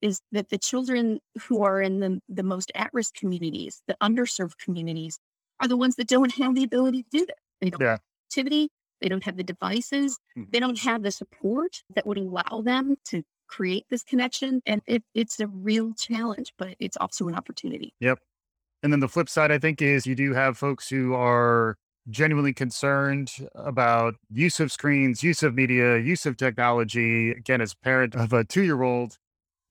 is 0.01 0.21
that 0.31 0.49
the 0.49 0.57
children 0.57 1.19
who 1.41 1.63
are 1.63 1.81
in 1.81 1.99
the, 1.99 2.21
the 2.29 2.43
most 2.43 2.71
at 2.75 2.89
risk 2.93 3.15
communities, 3.15 3.81
the 3.87 3.97
underserved 4.01 4.57
communities, 4.63 5.19
are 5.59 5.67
the 5.67 5.77
ones 5.77 5.95
that 5.95 6.07
don't 6.07 6.33
have 6.35 6.55
the 6.55 6.63
ability 6.63 7.03
to 7.03 7.09
do 7.11 7.25
that. 7.25 7.37
They 7.59 7.69
don't 7.69 7.81
yeah. 7.81 7.91
have 7.91 8.01
activity, 8.29 8.69
they 9.01 9.09
don't 9.09 9.23
have 9.23 9.37
the 9.37 9.43
devices, 9.43 10.19
hmm. 10.35 10.43
they 10.49 10.59
don't 10.59 10.79
have 10.79 11.03
the 11.03 11.11
support 11.11 11.83
that 11.95 12.05
would 12.05 12.17
allow 12.17 12.61
them 12.63 12.95
to 13.05 13.23
create 13.47 13.85
this 13.89 14.03
connection. 14.03 14.61
And 14.65 14.81
it, 14.85 15.03
it's 15.13 15.39
a 15.39 15.47
real 15.47 15.93
challenge, 15.93 16.53
but 16.57 16.75
it's 16.79 16.97
also 16.97 17.27
an 17.27 17.35
opportunity. 17.35 17.93
Yep. 17.99 18.19
And 18.83 18.93
then 18.93 18.99
the 18.99 19.09
flip 19.09 19.27
side, 19.27 19.51
I 19.51 19.59
think, 19.59 19.81
is 19.81 20.05
you 20.05 20.15
do 20.15 20.33
have 20.33 20.57
folks 20.57 20.89
who 20.89 21.13
are 21.13 21.75
genuinely 22.09 22.53
concerned 22.53 23.31
about 23.55 24.15
use 24.31 24.59
of 24.59 24.71
screens, 24.71 25.21
use 25.21 25.43
of 25.43 25.53
media, 25.53 25.97
use 25.97 26.25
of 26.25 26.37
technology. 26.37 27.31
Again, 27.31 27.61
as 27.61 27.73
parent 27.75 28.15
of 28.15 28.31
a 28.33 28.43
two 28.43 28.63
year 28.63 28.81
old, 28.81 29.17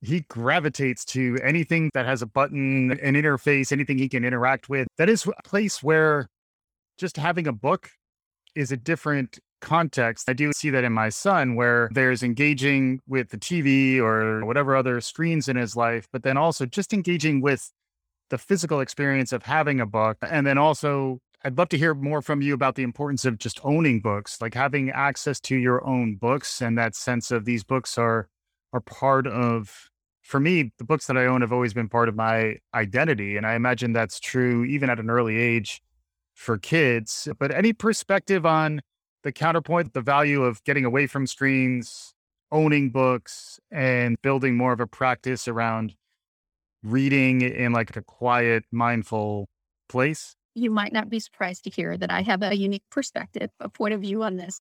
he 0.00 0.20
gravitates 0.28 1.04
to 1.06 1.38
anything 1.42 1.90
that 1.94 2.06
has 2.06 2.23
a 2.23 2.26
button, 2.26 2.92
an 2.92 3.14
interface, 3.14 3.73
anything 3.73 3.99
he 3.99 4.08
can 4.08 4.25
interact 4.25 4.68
with. 4.68 4.87
That 4.99 5.08
is 5.08 5.26
a 5.26 5.42
place 5.42 5.82
where 5.82 6.28
just 6.99 7.16
having 7.16 7.47
a 7.47 7.52
book 7.52 7.90
is 8.55 8.73
a 8.73 8.76
different 8.76 9.38
context. 9.61 10.28
I 10.28 10.33
do 10.33 10.52
see 10.52 10.71
that 10.71 10.85
in 10.85 10.93
my 10.93 11.09
son 11.09 11.57
where 11.57 11.88
there's 11.93 12.23
engaging 12.23 13.00
with 13.07 13.31
the 13.31 13.38
TV 13.38 13.99
or 13.99 14.45
whatever 14.45 14.76
other 14.76 15.00
screens 15.00 15.49
in 15.49 15.57
his 15.57 15.75
life, 15.75 16.07
but 16.12 16.23
then 16.23 16.37
also 16.37 16.64
just 16.67 16.93
engaging 16.93 17.40
with 17.40 17.73
the 18.31 18.38
physical 18.38 18.81
experience 18.81 19.33
of 19.33 19.45
having 19.45 19.81
a 19.81 19.87
book 19.87 20.19
and 20.23 20.47
then 20.47 20.59
also 20.59 21.19
I'd 21.45 21.57
love 21.57 21.69
to 21.69 21.78
hear 21.78 21.95
more 21.95 22.21
from 22.21 22.43
you 22.43 22.52
about 22.52 22.75
the 22.75 22.83
importance 22.83 23.25
of 23.25 23.38
just 23.38 23.61
owning 23.64 24.00
books, 24.00 24.40
like 24.40 24.55
having 24.55 24.90
access 24.90 25.38
to 25.43 25.57
your 25.57 25.87
own 25.87 26.17
books 26.17 26.61
and 26.61 26.76
that 26.76 26.97
sense 26.97 27.31
of 27.31 27.45
these 27.45 27.62
books 27.62 27.97
are 27.97 28.28
are 28.73 28.81
part 28.81 29.26
of 29.26 29.88
for 30.23 30.40
me, 30.40 30.73
the 30.76 30.85
books 30.85 31.07
that 31.07 31.17
I 31.17 31.25
own 31.25 31.40
have 31.40 31.52
always 31.52 31.73
been 31.73 31.88
part 31.88 32.11
of 32.11 32.14
my 32.14 32.57
identity. 32.75 33.38
And 33.38 33.47
I 33.47 33.55
imagine 33.55 33.95
that's 33.95 34.21
true 34.21 34.62
even 34.64 34.90
at 34.90 35.00
an 35.00 35.09
early 35.09 35.38
age 35.38 35.81
for 36.38 36.59
kids. 36.59 37.28
But 37.38 37.54
any 37.54 37.73
perspective 37.73 38.47
on 38.47 38.80
the 39.25 39.33
counterpoint, 39.33 39.95
the 39.95 40.00
value 40.00 40.42
of 40.42 40.62
getting 40.64 40.85
away 40.85 41.07
from 41.07 41.26
screens, 41.26 42.14
owning 42.52 42.90
books, 42.90 43.59
and 43.71 44.16
building 44.23 44.57
more 44.57 44.73
of 44.73 44.80
a 44.80 44.87
practice 44.87 45.49
around 45.49 45.95
reading 46.83 47.42
in 47.42 47.73
like 47.73 47.97
a 47.97 48.02
quiet, 48.02 48.64
mindful 48.71 49.49
place? 49.88 50.37
you 50.59 50.71
might 50.71 50.92
not 50.92 51.09
be 51.09 51.21
surprised 51.21 51.64
to 51.64 51.71
hear 51.71 51.97
that 51.97 52.11
I 52.11 52.23
have 52.23 52.42
a 52.42 52.57
unique 52.57 52.85
perspective, 52.90 53.50
a 53.61 53.68
point 53.68 53.95
of 53.95 54.00
view 54.00 54.23
on 54.23 54.37
this. 54.37 54.61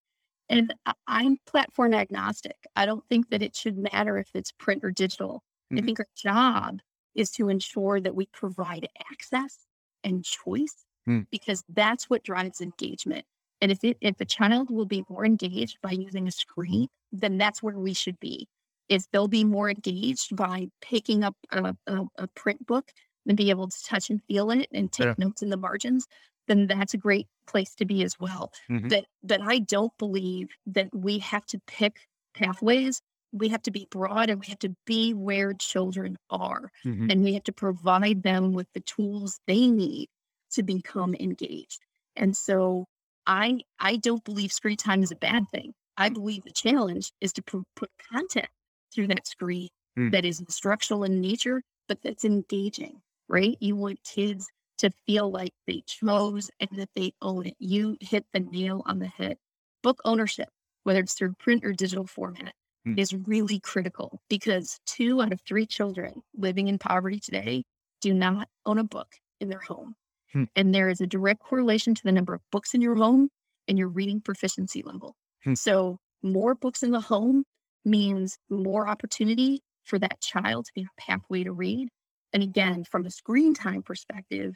And 0.49 0.73
I'm 1.07 1.37
platform 1.45 1.93
agnostic. 1.93 2.55
I 2.75 2.85
don't 2.85 3.03
think 3.09 3.29
that 3.31 3.41
it 3.41 3.55
should 3.55 3.77
matter 3.77 4.17
if 4.17 4.29
it's 4.33 4.51
print 4.51 4.83
or 4.83 4.91
digital. 4.91 5.43
Mm-hmm. 5.71 5.77
I 5.77 5.85
think 5.85 5.99
our 5.99 6.07
job 6.15 6.79
is 7.15 7.31
to 7.31 7.49
ensure 7.49 7.99
that 7.99 8.15
we 8.15 8.27
provide 8.27 8.87
access 9.11 9.65
and 10.03 10.23
choice 10.23 10.85
mm. 11.07 11.25
because 11.31 11.63
that's 11.69 12.09
what 12.09 12.23
drives 12.23 12.61
engagement. 12.61 13.25
And 13.61 13.71
if 13.71 13.83
it, 13.83 13.97
if 14.01 14.19
a 14.19 14.25
child 14.25 14.69
will 14.69 14.85
be 14.85 15.03
more 15.09 15.25
engaged 15.25 15.77
by 15.81 15.91
using 15.91 16.27
a 16.27 16.31
screen, 16.31 16.87
then 17.11 17.37
that's 17.37 17.63
where 17.63 17.77
we 17.77 17.93
should 17.93 18.19
be. 18.19 18.47
If 18.89 19.05
they'll 19.11 19.27
be 19.27 19.43
more 19.43 19.69
engaged 19.69 20.35
by 20.35 20.67
picking 20.81 21.23
up 21.23 21.35
a, 21.51 21.75
a, 21.87 22.05
a 22.17 22.27
print 22.27 22.65
book 22.65 22.91
and 23.27 23.35
be 23.35 23.49
able 23.49 23.67
to 23.67 23.83
touch 23.83 24.09
and 24.09 24.21
feel 24.27 24.51
it 24.51 24.67
and 24.71 24.91
take 24.91 25.07
yeah. 25.07 25.15
notes 25.17 25.41
in 25.41 25.49
the 25.49 25.57
margins, 25.57 26.07
then 26.47 26.67
that's 26.67 26.93
a 26.93 26.97
great 26.97 27.27
place 27.47 27.75
to 27.75 27.85
be 27.85 28.03
as 28.03 28.19
well. 28.19 28.51
Mm-hmm. 28.69 28.87
But 28.87 29.05
but 29.23 29.41
I 29.41 29.59
don't 29.59 29.91
believe 29.97 30.49
that 30.67 30.89
we 30.93 31.19
have 31.19 31.45
to 31.47 31.59
pick 31.67 32.07
pathways. 32.33 33.01
We 33.33 33.49
have 33.49 33.61
to 33.63 33.71
be 33.71 33.87
broad 33.91 34.29
and 34.29 34.39
we 34.39 34.47
have 34.47 34.59
to 34.59 34.73
be 34.85 35.13
where 35.13 35.53
children 35.53 36.17
are. 36.29 36.71
Mm-hmm. 36.85 37.09
And 37.09 37.23
we 37.23 37.33
have 37.33 37.43
to 37.43 37.51
provide 37.51 38.23
them 38.23 38.53
with 38.53 38.67
the 38.73 38.79
tools 38.81 39.39
they 39.47 39.67
need 39.67 40.07
to 40.51 40.63
become 40.63 41.15
engaged. 41.15 41.79
And 42.15 42.35
so 42.35 42.85
I 43.25 43.59
I 43.79 43.97
don't 43.97 44.23
believe 44.23 44.51
screen 44.51 44.77
time 44.77 45.03
is 45.03 45.11
a 45.11 45.15
bad 45.15 45.49
thing. 45.49 45.73
I 45.97 46.09
believe 46.09 46.43
the 46.43 46.51
challenge 46.51 47.11
is 47.21 47.33
to 47.33 47.41
put 47.75 47.89
content 48.11 48.49
through 48.93 49.07
that 49.07 49.27
screen 49.27 49.69
mm. 49.97 50.11
that 50.11 50.25
is 50.25 50.39
instructional 50.39 51.03
in 51.03 51.21
nature, 51.21 51.61
but 51.87 52.01
that's 52.03 52.23
engaging 52.23 53.01
right? 53.27 53.57
You 53.59 53.75
want 53.75 54.03
kids 54.03 54.47
to 54.79 54.91
feel 55.05 55.31
like 55.31 55.53
they 55.65 55.83
chose 55.87 56.49
and 56.59 56.69
that 56.77 56.89
they 56.95 57.13
own 57.21 57.47
it. 57.47 57.55
You 57.59 57.97
hit 57.99 58.25
the 58.33 58.39
nail 58.39 58.83
on 58.85 58.99
the 58.99 59.07
head. 59.07 59.37
Book 59.83 59.99
ownership, 60.05 60.49
whether 60.83 60.99
it's 60.99 61.13
through 61.13 61.33
print 61.39 61.65
or 61.65 61.73
digital 61.73 62.05
format, 62.05 62.53
mm. 62.87 62.97
is 62.97 63.13
really 63.13 63.59
critical 63.59 64.21
because 64.29 64.79
two 64.85 65.21
out 65.21 65.33
of 65.33 65.41
three 65.41 65.65
children 65.65 66.21
living 66.35 66.67
in 66.67 66.77
poverty 66.77 67.19
today 67.19 67.63
do 68.01 68.13
not 68.13 68.47
own 68.65 68.77
a 68.77 68.83
book 68.83 69.15
in 69.39 69.49
their 69.49 69.59
home. 69.59 69.95
Mm. 70.35 70.47
And 70.55 70.75
there 70.75 70.89
is 70.89 71.01
a 71.01 71.07
direct 71.07 71.41
correlation 71.41 71.95
to 71.95 72.03
the 72.03 72.11
number 72.11 72.33
of 72.33 72.41
books 72.51 72.73
in 72.73 72.81
your 72.81 72.95
home 72.95 73.29
and 73.67 73.77
your 73.77 73.87
reading 73.87 74.21
proficiency 74.21 74.83
level. 74.83 75.15
Mm. 75.45 75.57
So, 75.57 75.99
more 76.23 76.55
books 76.55 76.83
in 76.83 76.91
the 76.91 76.99
home 76.99 77.43
means 77.85 78.37
more 78.49 78.87
opportunity 78.87 79.61
for 79.83 79.99
that 79.99 80.19
child 80.19 80.65
to 80.65 80.71
be 80.73 80.81
a 80.81 81.01
pathway 81.01 81.43
to 81.43 81.51
read 81.51 81.89
and 82.33 82.43
again, 82.43 82.83
from 82.83 83.05
a 83.05 83.11
screen 83.11 83.53
time 83.53 83.83
perspective, 83.83 84.53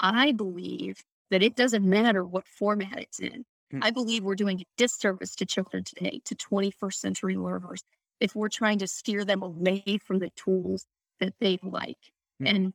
I 0.00 0.32
believe 0.32 1.02
that 1.30 1.42
it 1.42 1.56
doesn't 1.56 1.88
matter 1.88 2.24
what 2.24 2.46
format 2.46 2.98
it's 2.98 3.20
in. 3.20 3.44
Mm. 3.72 3.80
I 3.82 3.90
believe 3.90 4.24
we're 4.24 4.34
doing 4.34 4.60
a 4.60 4.66
disservice 4.76 5.34
to 5.36 5.46
children 5.46 5.84
today, 5.84 6.20
to 6.24 6.34
21st 6.34 6.94
century 6.94 7.36
learners, 7.36 7.82
if 8.20 8.34
we're 8.34 8.48
trying 8.48 8.78
to 8.78 8.86
steer 8.86 9.24
them 9.24 9.42
away 9.42 9.98
from 10.04 10.18
the 10.18 10.30
tools 10.30 10.86
that 11.20 11.34
they 11.40 11.58
like. 11.62 11.98
Mm-hmm. 12.42 12.46
And 12.46 12.72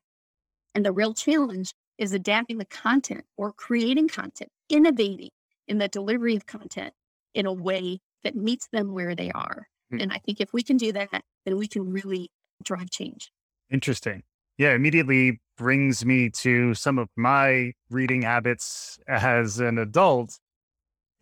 and 0.76 0.86
the 0.86 0.92
real 0.92 1.14
challenge 1.14 1.74
is 2.00 2.14
adapting 2.14 2.58
the 2.58 2.66
content 2.66 3.26
or 3.38 3.52
creating 3.52 4.08
content, 4.08 4.50
innovating 4.70 5.30
in 5.68 5.78
the 5.78 5.88
delivery 5.88 6.36
of 6.36 6.48
content 6.48 6.94
in 7.36 7.46
a 7.46 7.54
way 7.54 8.00
that 8.24 8.36
meets 8.36 8.68
them 8.72 8.94
where 8.94 9.14
they 9.14 9.30
are. 9.32 9.68
Mm-hmm. 9.94 10.02
And 10.02 10.14
I 10.14 10.18
think 10.18 10.42
if 10.42 10.54
we 10.54 10.64
can 10.64 10.78
do 10.78 10.92
that, 10.94 11.24
then 11.46 11.58
we 11.58 11.68
can 11.68 11.92
really 11.92 12.32
drive 12.64 12.90
change. 12.90 13.32
Interesting. 13.70 14.24
Yeah, 14.58 14.74
immediately 14.74 15.40
brings 15.58 16.04
me 16.04 16.30
to 16.30 16.74
some 16.74 16.98
of 16.98 17.10
my 17.16 17.74
reading 17.90 18.24
habits 18.24 18.98
as 19.08 19.60
an 19.60 19.78
adult. 19.78 20.40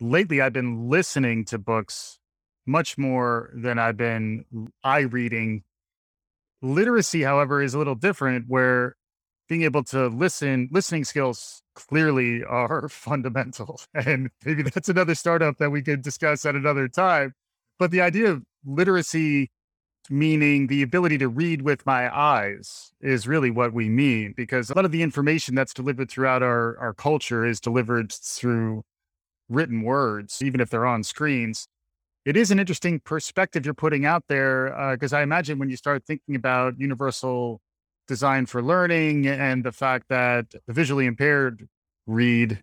Lately, 0.00 0.40
I've 0.40 0.52
been 0.52 0.88
listening 0.88 1.44
to 1.46 1.58
books 1.58 2.18
much 2.66 2.96
more 2.98 3.50
than 3.54 3.78
I've 3.78 3.96
been 3.96 4.44
eye 4.84 5.00
reading. 5.00 5.64
Literacy, 6.62 7.22
however, 7.22 7.62
is 7.62 7.74
a 7.74 7.78
little 7.78 7.94
different 7.94 8.46
where 8.48 8.96
being 9.48 9.62
able 9.62 9.82
to 9.84 10.08
listen, 10.08 10.68
listening 10.70 11.04
skills 11.04 11.62
clearly 11.74 12.44
are 12.44 12.88
fundamental. 12.90 13.80
And 13.94 14.30
maybe 14.44 14.62
that's 14.62 14.88
another 14.88 15.14
startup 15.14 15.58
that 15.58 15.70
we 15.70 15.82
could 15.82 16.02
discuss 16.02 16.44
at 16.44 16.54
another 16.54 16.88
time. 16.88 17.34
But 17.78 17.90
the 17.90 18.00
idea 18.00 18.30
of 18.30 18.42
literacy 18.64 19.50
meaning 20.10 20.66
the 20.66 20.82
ability 20.82 21.18
to 21.18 21.28
read 21.28 21.62
with 21.62 21.84
my 21.84 22.14
eyes 22.16 22.92
is 23.00 23.28
really 23.28 23.50
what 23.50 23.72
we 23.72 23.88
mean 23.88 24.32
because 24.36 24.70
a 24.70 24.74
lot 24.74 24.84
of 24.84 24.92
the 24.92 25.02
information 25.02 25.54
that's 25.54 25.74
delivered 25.74 26.10
throughout 26.10 26.42
our, 26.42 26.78
our 26.78 26.94
culture 26.94 27.44
is 27.44 27.60
delivered 27.60 28.12
through 28.12 28.82
written 29.48 29.82
words, 29.82 30.42
even 30.42 30.60
if 30.60 30.70
they're 30.70 30.86
on 30.86 31.02
screens. 31.02 31.68
It 32.24 32.36
is 32.36 32.50
an 32.50 32.58
interesting 32.58 33.00
perspective 33.00 33.64
you're 33.64 33.74
putting 33.74 34.04
out 34.04 34.24
there 34.28 34.92
because 34.92 35.12
uh, 35.12 35.18
I 35.18 35.22
imagine 35.22 35.58
when 35.58 35.70
you 35.70 35.76
start 35.76 36.04
thinking 36.04 36.34
about 36.34 36.78
universal 36.78 37.60
design 38.08 38.46
for 38.46 38.62
learning 38.62 39.26
and 39.26 39.62
the 39.64 39.72
fact 39.72 40.08
that 40.08 40.54
the 40.66 40.72
visually 40.72 41.06
impaired 41.06 41.68
read 42.06 42.62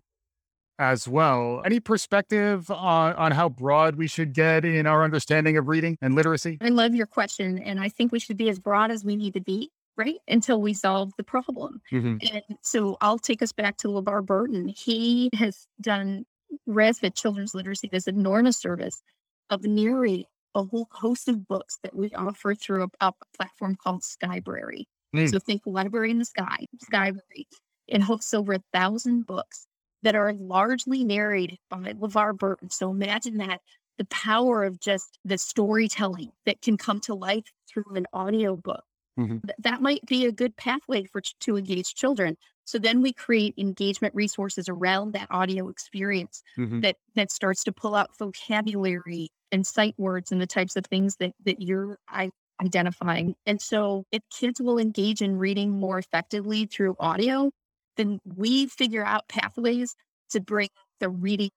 as 0.78 1.08
well. 1.08 1.62
Any 1.64 1.80
perspective 1.80 2.70
on, 2.70 3.14
on 3.14 3.32
how 3.32 3.48
broad 3.48 3.96
we 3.96 4.06
should 4.06 4.34
get 4.34 4.64
in 4.64 4.86
our 4.86 5.04
understanding 5.04 5.56
of 5.56 5.68
reading 5.68 5.96
and 6.02 6.14
literacy? 6.14 6.58
I 6.60 6.68
love 6.68 6.94
your 6.94 7.06
question. 7.06 7.58
And 7.58 7.80
I 7.80 7.88
think 7.88 8.12
we 8.12 8.18
should 8.18 8.36
be 8.36 8.50
as 8.50 8.58
broad 8.58 8.90
as 8.90 9.04
we 9.04 9.16
need 9.16 9.34
to 9.34 9.40
be, 9.40 9.70
right? 9.96 10.16
Until 10.28 10.60
we 10.60 10.74
solve 10.74 11.12
the 11.16 11.24
problem. 11.24 11.80
Mm-hmm. 11.90 12.34
And 12.34 12.58
so 12.60 12.98
I'll 13.00 13.18
take 13.18 13.40
us 13.40 13.52
back 13.52 13.78
to 13.78 13.88
LeVar 13.88 14.26
Burton. 14.26 14.68
He 14.68 15.30
has 15.34 15.66
done 15.80 16.26
ResVid 16.68 17.14
Children's 17.14 17.54
Literacy, 17.54 17.88
this 17.90 18.06
enormous 18.06 18.58
service 18.58 19.02
of 19.48 19.64
narrating 19.64 20.26
a 20.54 20.64
whole 20.64 20.88
host 20.90 21.28
of 21.28 21.46
books 21.46 21.78
that 21.82 21.94
we 21.94 22.10
offer 22.12 22.54
through 22.54 22.84
a, 22.84 23.06
a 23.06 23.12
platform 23.36 23.76
called 23.76 24.02
Skybrary. 24.02 24.84
Mm. 25.14 25.30
So 25.30 25.38
think 25.38 25.62
library 25.66 26.10
in 26.10 26.18
the 26.18 26.24
sky, 26.24 26.66
Skybrary. 26.90 27.46
It 27.86 28.02
hosts 28.02 28.34
over 28.34 28.54
a 28.54 28.62
thousand 28.72 29.26
books 29.26 29.66
that 30.02 30.16
are 30.16 30.32
largely 30.32 31.04
narrated 31.04 31.58
by 31.70 31.92
LeVar 31.92 32.36
Burton. 32.36 32.70
So 32.70 32.90
imagine 32.90 33.38
that 33.38 33.60
the 33.98 34.04
power 34.06 34.64
of 34.64 34.80
just 34.80 35.18
the 35.24 35.38
storytelling 35.38 36.30
that 36.44 36.60
can 36.62 36.76
come 36.76 37.00
to 37.00 37.14
life 37.14 37.44
through 37.68 37.94
an 37.94 38.06
audio 38.12 38.56
book. 38.56 38.84
Mm-hmm. 39.18 39.38
Th- 39.46 39.56
that 39.58 39.80
might 39.80 40.04
be 40.06 40.26
a 40.26 40.32
good 40.32 40.56
pathway 40.56 41.04
for 41.04 41.22
to 41.40 41.56
engage 41.56 41.94
children. 41.94 42.36
So 42.64 42.78
then 42.78 43.00
we 43.00 43.12
create 43.12 43.54
engagement 43.56 44.14
resources 44.14 44.68
around 44.68 45.12
that 45.12 45.28
audio 45.30 45.68
experience 45.68 46.42
mm-hmm. 46.58 46.80
that 46.80 46.96
that 47.14 47.30
starts 47.30 47.64
to 47.64 47.72
pull 47.72 47.94
out 47.94 48.16
vocabulary 48.18 49.30
and 49.52 49.66
sight 49.66 49.94
words 49.96 50.32
and 50.32 50.40
the 50.40 50.46
types 50.46 50.76
of 50.76 50.84
things 50.86 51.16
that 51.16 51.32
that 51.44 51.62
you're 51.62 51.98
I, 52.08 52.30
identifying. 52.60 53.34
And 53.46 53.60
so 53.60 54.04
if 54.12 54.22
kids 54.30 54.60
will 54.60 54.78
engage 54.78 55.20
in 55.20 55.38
reading 55.38 55.70
more 55.70 55.98
effectively 55.98 56.66
through 56.66 56.96
audio, 56.98 57.50
then 57.96 58.20
we 58.24 58.66
figure 58.66 59.04
out 59.04 59.28
pathways 59.28 59.94
to 60.30 60.40
bring 60.40 60.68
the 61.00 61.08
reading 61.08 61.50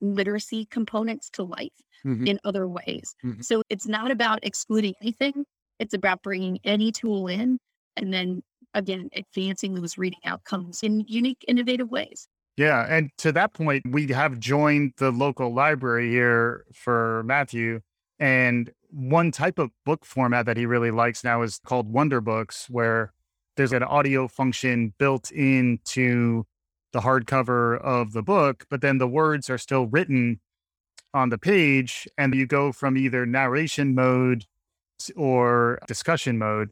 literacy 0.00 0.66
components 0.70 1.30
to 1.30 1.42
life 1.42 1.70
mm-hmm. 2.04 2.26
in 2.26 2.38
other 2.44 2.68
ways. 2.68 3.14
Mm-hmm. 3.24 3.40
So 3.42 3.62
it's 3.68 3.86
not 3.86 4.10
about 4.10 4.40
excluding 4.42 4.94
anything, 5.00 5.44
it's 5.78 5.94
about 5.94 6.22
bringing 6.22 6.58
any 6.64 6.92
tool 6.92 7.28
in 7.28 7.58
and 7.96 8.12
then 8.12 8.42
again 8.74 9.08
advancing 9.14 9.74
those 9.74 9.96
reading 9.96 10.20
outcomes 10.24 10.82
in 10.82 11.04
unique 11.08 11.44
innovative 11.48 11.90
ways. 11.90 12.28
Yeah, 12.56 12.86
and 12.88 13.10
to 13.18 13.32
that 13.32 13.52
point 13.52 13.84
we 13.90 14.06
have 14.08 14.38
joined 14.38 14.92
the 14.96 15.10
local 15.10 15.52
library 15.52 16.10
here 16.10 16.64
for 16.72 17.22
Matthew 17.24 17.80
and 18.18 18.70
one 18.90 19.30
type 19.30 19.58
of 19.58 19.70
book 19.84 20.04
format 20.04 20.46
that 20.46 20.56
he 20.56 20.66
really 20.66 20.90
likes 20.90 21.24
now 21.24 21.42
is 21.42 21.60
called 21.64 21.92
Wonder 21.92 22.20
Books 22.20 22.68
where 22.70 23.12
there's 23.56 23.72
an 23.72 23.82
audio 23.82 24.28
function 24.28 24.92
built 24.98 25.30
into 25.30 26.44
the 26.92 27.00
hardcover 27.00 27.80
of 27.80 28.12
the 28.12 28.22
book, 28.22 28.64
but 28.70 28.80
then 28.80 28.98
the 28.98 29.08
words 29.08 29.50
are 29.50 29.58
still 29.58 29.86
written 29.86 30.40
on 31.12 31.30
the 31.30 31.38
page. 31.38 32.06
And 32.16 32.34
you 32.34 32.46
go 32.46 32.72
from 32.72 32.96
either 32.96 33.26
narration 33.26 33.94
mode 33.94 34.44
or 35.14 35.78
discussion 35.86 36.38
mode. 36.38 36.70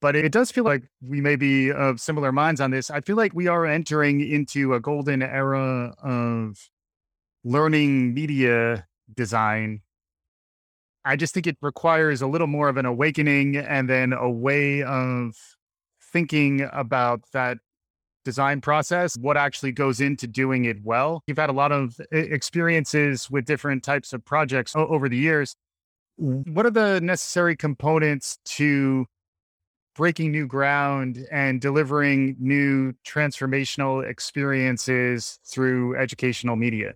But 0.00 0.14
it 0.14 0.30
does 0.30 0.50
feel 0.50 0.64
like 0.64 0.84
we 1.00 1.20
may 1.20 1.36
be 1.36 1.72
of 1.72 2.00
similar 2.00 2.30
minds 2.30 2.60
on 2.60 2.70
this. 2.70 2.90
I 2.90 3.00
feel 3.00 3.16
like 3.16 3.34
we 3.34 3.48
are 3.48 3.64
entering 3.64 4.20
into 4.20 4.74
a 4.74 4.80
golden 4.80 5.22
era 5.22 5.94
of 6.02 6.70
learning 7.44 8.12
media 8.12 8.86
design. 9.14 9.80
I 11.06 11.14
just 11.14 11.32
think 11.32 11.46
it 11.46 11.56
requires 11.62 12.20
a 12.20 12.26
little 12.26 12.48
more 12.48 12.68
of 12.68 12.76
an 12.76 12.84
awakening 12.84 13.56
and 13.56 13.88
then 13.88 14.12
a 14.12 14.28
way 14.28 14.82
of 14.82 15.36
thinking 16.02 16.68
about 16.72 17.22
that 17.32 17.58
design 18.24 18.60
process, 18.60 19.16
what 19.16 19.36
actually 19.36 19.70
goes 19.70 20.00
into 20.00 20.26
doing 20.26 20.64
it 20.64 20.78
well. 20.82 21.22
You've 21.28 21.38
had 21.38 21.48
a 21.48 21.52
lot 21.52 21.70
of 21.70 22.00
experiences 22.10 23.30
with 23.30 23.44
different 23.44 23.84
types 23.84 24.12
of 24.12 24.24
projects 24.24 24.74
over 24.74 25.08
the 25.08 25.16
years. 25.16 25.54
What 26.16 26.66
are 26.66 26.70
the 26.70 27.00
necessary 27.00 27.54
components 27.54 28.38
to 28.56 29.06
breaking 29.94 30.32
new 30.32 30.48
ground 30.48 31.24
and 31.30 31.60
delivering 31.60 32.36
new 32.40 32.94
transformational 33.06 34.04
experiences 34.04 35.38
through 35.44 35.96
educational 35.96 36.56
media? 36.56 36.94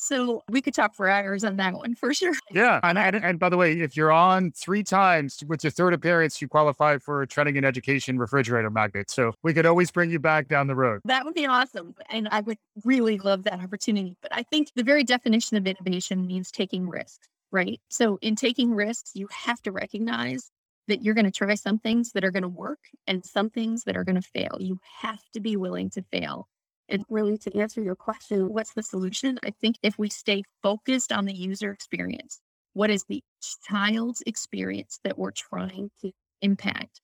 So 0.00 0.42
we 0.48 0.62
could 0.62 0.72
talk 0.72 0.94
for 0.94 1.08
hours 1.08 1.44
on 1.44 1.56
that 1.56 1.74
one 1.74 1.94
for 1.94 2.14
sure. 2.14 2.34
Yeah. 2.50 2.80
And, 2.90 2.98
and, 2.98 3.16
and, 3.16 3.38
by 3.38 3.50
the 3.50 3.56
way, 3.56 3.80
if 3.80 3.96
you're 3.96 4.10
on 4.10 4.50
three 4.52 4.82
times 4.82 5.44
with 5.46 5.62
your 5.62 5.70
third 5.70 5.94
appearance, 5.94 6.40
you 6.42 6.48
qualify 6.48 6.98
for 6.98 7.22
a 7.22 7.26
trending 7.26 7.56
in 7.56 7.64
education 7.64 8.18
refrigerator 8.18 8.70
magnet. 8.70 9.10
So 9.10 9.32
we 9.44 9.54
could 9.54 9.66
always 9.66 9.90
bring 9.92 10.10
you 10.10 10.18
back 10.18 10.48
down 10.48 10.66
the 10.66 10.74
road. 10.74 11.02
That 11.04 11.24
would 11.24 11.34
be 11.34 11.46
awesome. 11.46 11.94
And 12.08 12.26
I 12.32 12.40
would 12.40 12.56
really 12.84 13.18
love 13.18 13.44
that 13.44 13.60
opportunity. 13.60 14.16
But 14.22 14.34
I 14.34 14.42
think 14.42 14.72
the 14.74 14.82
very 14.82 15.04
definition 15.04 15.56
of 15.56 15.66
innovation 15.66 16.26
means 16.26 16.50
taking 16.50 16.88
risks, 16.88 17.28
right? 17.52 17.80
So 17.90 18.18
in 18.22 18.34
taking 18.34 18.74
risks, 18.74 19.12
you 19.14 19.28
have 19.30 19.62
to 19.62 19.72
recognize 19.72 20.50
that 20.88 21.02
you're 21.02 21.14
going 21.14 21.26
to 21.26 21.30
try 21.30 21.54
some 21.54 21.78
things 21.78 22.12
that 22.12 22.24
are 22.24 22.32
going 22.32 22.42
to 22.42 22.48
work 22.48 22.80
and 23.06 23.24
some 23.24 23.50
things 23.50 23.84
that 23.84 23.96
are 23.96 24.04
going 24.04 24.20
to 24.20 24.22
fail. 24.22 24.56
You 24.58 24.80
have 25.00 25.22
to 25.34 25.40
be 25.40 25.56
willing 25.56 25.90
to 25.90 26.02
fail 26.10 26.48
and 26.90 27.04
really 27.08 27.38
to 27.38 27.56
answer 27.56 27.80
your 27.82 27.94
question, 27.94 28.52
what's 28.52 28.74
the 28.74 28.82
solution? 28.82 29.38
I 29.44 29.50
think 29.60 29.76
if 29.82 29.98
we 29.98 30.08
stay 30.10 30.42
focused 30.62 31.12
on 31.12 31.24
the 31.24 31.34
user 31.34 31.70
experience, 31.70 32.40
what 32.72 32.90
is 32.90 33.04
the 33.08 33.22
child's 33.68 34.22
experience 34.26 35.00
that 35.04 35.18
we're 35.18 35.32
trying 35.32 35.90
to 36.02 36.12
impact? 36.42 37.00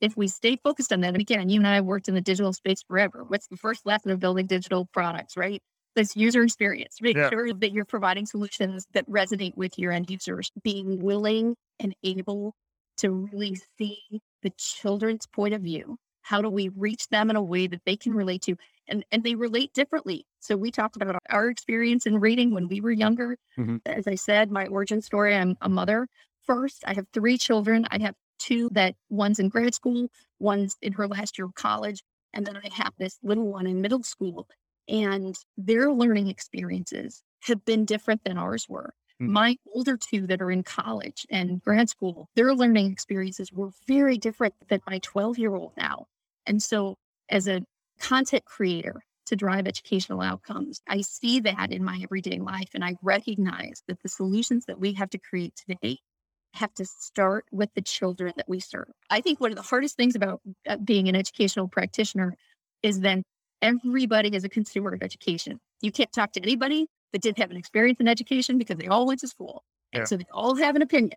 If 0.00 0.16
we 0.16 0.28
stay 0.28 0.56
focused 0.62 0.92
on 0.92 1.00
that, 1.02 1.08
and 1.08 1.20
again, 1.20 1.48
you 1.50 1.60
and 1.60 1.66
I 1.66 1.80
worked 1.80 2.08
in 2.08 2.14
the 2.14 2.20
digital 2.20 2.52
space 2.52 2.82
forever. 2.82 3.24
What's 3.26 3.48
the 3.48 3.56
first 3.56 3.84
lesson 3.84 4.10
of 4.10 4.20
building 4.20 4.46
digital 4.46 4.86
products, 4.92 5.36
right? 5.36 5.60
This 5.94 6.16
user 6.16 6.42
experience. 6.42 6.96
Make 7.02 7.16
yeah. 7.16 7.28
sure 7.28 7.52
that 7.52 7.72
you're 7.72 7.84
providing 7.84 8.24
solutions 8.24 8.86
that 8.94 9.08
resonate 9.10 9.56
with 9.56 9.78
your 9.78 9.92
end 9.92 10.08
users, 10.08 10.50
being 10.62 11.02
willing 11.02 11.56
and 11.78 11.94
able 12.02 12.54
to 12.98 13.28
really 13.32 13.58
see 13.76 13.98
the 14.42 14.52
children's 14.56 15.26
point 15.26 15.52
of 15.52 15.62
view. 15.62 15.98
How 16.22 16.40
do 16.40 16.48
we 16.48 16.68
reach 16.68 17.08
them 17.08 17.28
in 17.28 17.36
a 17.36 17.42
way 17.42 17.66
that 17.66 17.82
they 17.84 17.96
can 17.96 18.14
relate 18.14 18.42
to? 18.42 18.56
And, 18.90 19.04
and 19.10 19.22
they 19.22 19.34
relate 19.34 19.72
differently. 19.72 20.26
So 20.40 20.56
we 20.56 20.70
talked 20.70 20.96
about 20.96 21.16
our 21.30 21.48
experience 21.48 22.06
in 22.06 22.18
reading 22.18 22.52
when 22.52 22.68
we 22.68 22.80
were 22.80 22.90
younger. 22.90 23.38
Mm-hmm. 23.58 23.76
As 23.86 24.06
I 24.06 24.16
said, 24.16 24.50
my 24.50 24.66
origin 24.66 25.00
story, 25.00 25.34
I'm 25.34 25.56
a 25.62 25.68
mother 25.68 26.08
first. 26.44 26.82
I 26.86 26.94
have 26.94 27.06
three 27.12 27.38
children. 27.38 27.86
I 27.90 27.98
have 28.00 28.14
two 28.38 28.68
that 28.72 28.96
one's 29.08 29.38
in 29.38 29.48
grad 29.48 29.74
school, 29.74 30.08
one's 30.38 30.76
in 30.82 30.92
her 30.94 31.06
last 31.06 31.38
year 31.38 31.46
of 31.46 31.54
college, 31.54 32.02
and 32.32 32.46
then 32.46 32.56
I 32.56 32.68
have 32.72 32.92
this 32.98 33.18
little 33.22 33.46
one 33.46 33.66
in 33.66 33.80
middle 33.80 34.02
school. 34.02 34.48
And 34.88 35.36
their 35.56 35.92
learning 35.92 36.28
experiences 36.28 37.22
have 37.42 37.64
been 37.64 37.84
different 37.84 38.24
than 38.24 38.38
ours 38.38 38.68
were. 38.68 38.92
Mm-hmm. 39.20 39.32
My 39.32 39.56
older 39.74 39.96
two 39.96 40.26
that 40.26 40.42
are 40.42 40.50
in 40.50 40.64
college 40.64 41.26
and 41.30 41.62
grad 41.62 41.88
school, 41.88 42.28
their 42.34 42.54
learning 42.54 42.90
experiences 42.90 43.52
were 43.52 43.70
very 43.86 44.18
different 44.18 44.54
than 44.68 44.80
my 44.88 44.98
12 44.98 45.38
year 45.38 45.54
old 45.54 45.72
now. 45.76 46.06
And 46.46 46.62
so, 46.62 46.96
as 47.28 47.46
a 47.46 47.62
content 48.00 48.44
creator 48.44 49.02
to 49.26 49.36
drive 49.36 49.66
educational 49.68 50.20
outcomes. 50.20 50.80
I 50.88 51.02
see 51.02 51.40
that 51.40 51.70
in 51.70 51.84
my 51.84 52.00
everyday 52.02 52.38
life, 52.38 52.70
and 52.74 52.84
I 52.84 52.96
recognize 53.02 53.82
that 53.86 54.02
the 54.02 54.08
solutions 54.08 54.66
that 54.66 54.80
we 54.80 54.92
have 54.94 55.10
to 55.10 55.18
create 55.18 55.54
today 55.54 55.98
have 56.54 56.74
to 56.74 56.84
start 56.84 57.44
with 57.52 57.72
the 57.74 57.82
children 57.82 58.32
that 58.36 58.48
we 58.48 58.58
serve. 58.58 58.88
I 59.08 59.20
think 59.20 59.40
one 59.40 59.50
of 59.50 59.56
the 59.56 59.62
hardest 59.62 59.96
things 59.96 60.16
about 60.16 60.40
uh, 60.68 60.78
being 60.78 61.08
an 61.08 61.14
educational 61.14 61.68
practitioner 61.68 62.34
is 62.82 63.00
then 63.00 63.22
everybody 63.62 64.34
is 64.34 64.42
a 64.42 64.48
consumer 64.48 64.92
of 64.92 65.02
education. 65.02 65.60
You 65.80 65.92
can't 65.92 66.12
talk 66.12 66.32
to 66.32 66.42
anybody 66.42 66.88
that 67.12 67.22
didn't 67.22 67.38
have 67.38 67.50
an 67.50 67.56
experience 67.56 68.00
in 68.00 68.08
education 68.08 68.58
because 68.58 68.78
they 68.78 68.88
all 68.88 69.06
went 69.06 69.20
to 69.20 69.28
school. 69.28 69.62
Yeah. 69.92 70.00
And 70.00 70.08
so 70.08 70.16
they 70.16 70.26
all 70.32 70.56
have 70.56 70.76
an 70.76 70.82
opinion 70.82 71.12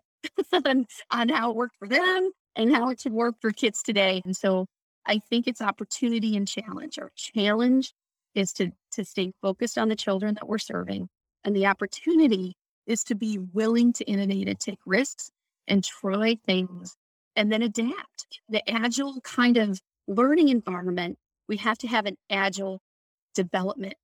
on, 0.52 0.86
on 1.10 1.28
how 1.28 1.50
it 1.50 1.56
worked 1.56 1.76
for 1.78 1.88
them 1.88 2.30
and 2.56 2.74
how 2.74 2.90
it 2.90 3.00
should 3.00 3.12
work 3.12 3.36
for 3.40 3.50
kids 3.50 3.82
today. 3.82 4.22
And 4.24 4.36
so 4.36 4.66
I 5.06 5.18
think 5.18 5.46
it's 5.46 5.60
opportunity 5.60 6.36
and 6.36 6.48
challenge. 6.48 6.98
Our 6.98 7.10
challenge 7.14 7.92
is 8.34 8.52
to, 8.54 8.72
to 8.92 9.04
stay 9.04 9.32
focused 9.42 9.78
on 9.78 9.88
the 9.88 9.96
children 9.96 10.34
that 10.34 10.48
we're 10.48 10.58
serving. 10.58 11.08
And 11.44 11.54
the 11.54 11.66
opportunity 11.66 12.56
is 12.86 13.04
to 13.04 13.14
be 13.14 13.38
willing 13.38 13.92
to 13.94 14.04
innovate 14.04 14.48
and 14.48 14.58
take 14.58 14.80
risks 14.86 15.30
and 15.68 15.84
try 15.84 16.36
things 16.46 16.96
and 17.36 17.52
then 17.52 17.62
adapt. 17.62 18.40
The 18.48 18.68
agile 18.68 19.20
kind 19.22 19.56
of 19.56 19.80
learning 20.06 20.48
environment, 20.48 21.18
we 21.48 21.56
have 21.58 21.78
to 21.78 21.86
have 21.88 22.06
an 22.06 22.16
agile 22.30 22.80
development 23.34 23.94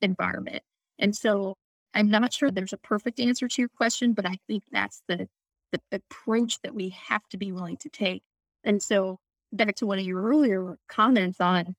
environment. 0.00 0.62
And 0.98 1.14
so 1.14 1.56
I'm 1.94 2.10
not 2.10 2.32
sure 2.32 2.50
there's 2.50 2.72
a 2.72 2.78
perfect 2.78 3.20
answer 3.20 3.48
to 3.48 3.62
your 3.62 3.68
question, 3.68 4.12
but 4.12 4.26
I 4.26 4.38
think 4.46 4.64
that's 4.70 5.02
the, 5.08 5.28
the 5.72 5.80
approach 5.92 6.60
that 6.62 6.74
we 6.74 6.90
have 7.08 7.26
to 7.30 7.36
be 7.36 7.52
willing 7.52 7.76
to 7.78 7.88
take. 7.88 8.22
And 8.64 8.82
so 8.82 9.18
back 9.52 9.76
to 9.76 9.86
one 9.86 9.98
of 9.98 10.04
your 10.04 10.22
earlier 10.22 10.76
comments 10.88 11.40
on 11.40 11.74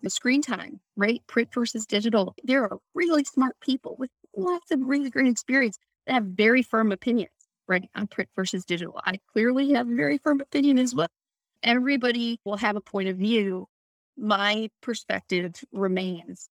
the 0.00 0.10
screen 0.10 0.42
time, 0.42 0.80
right? 0.96 1.20
Print 1.26 1.48
versus 1.52 1.86
digital. 1.86 2.34
There 2.44 2.62
are 2.64 2.78
really 2.94 3.24
smart 3.24 3.56
people 3.60 3.96
with 3.98 4.10
lots 4.36 4.70
of 4.70 4.80
really 4.80 5.10
great 5.10 5.26
experience 5.26 5.78
that 6.06 6.14
have 6.14 6.24
very 6.24 6.62
firm 6.62 6.92
opinions, 6.92 7.30
right? 7.68 7.88
On 7.94 8.06
print 8.06 8.30
versus 8.34 8.64
digital. 8.64 9.00
I 9.04 9.18
clearly 9.32 9.72
have 9.72 9.88
a 9.88 9.94
very 9.94 10.18
firm 10.18 10.40
opinion 10.40 10.78
as 10.78 10.94
well. 10.94 11.08
Everybody 11.62 12.40
will 12.44 12.56
have 12.56 12.76
a 12.76 12.80
point 12.80 13.08
of 13.08 13.16
view. 13.16 13.68
My 14.16 14.70
perspective 14.80 15.54
remains 15.72 16.48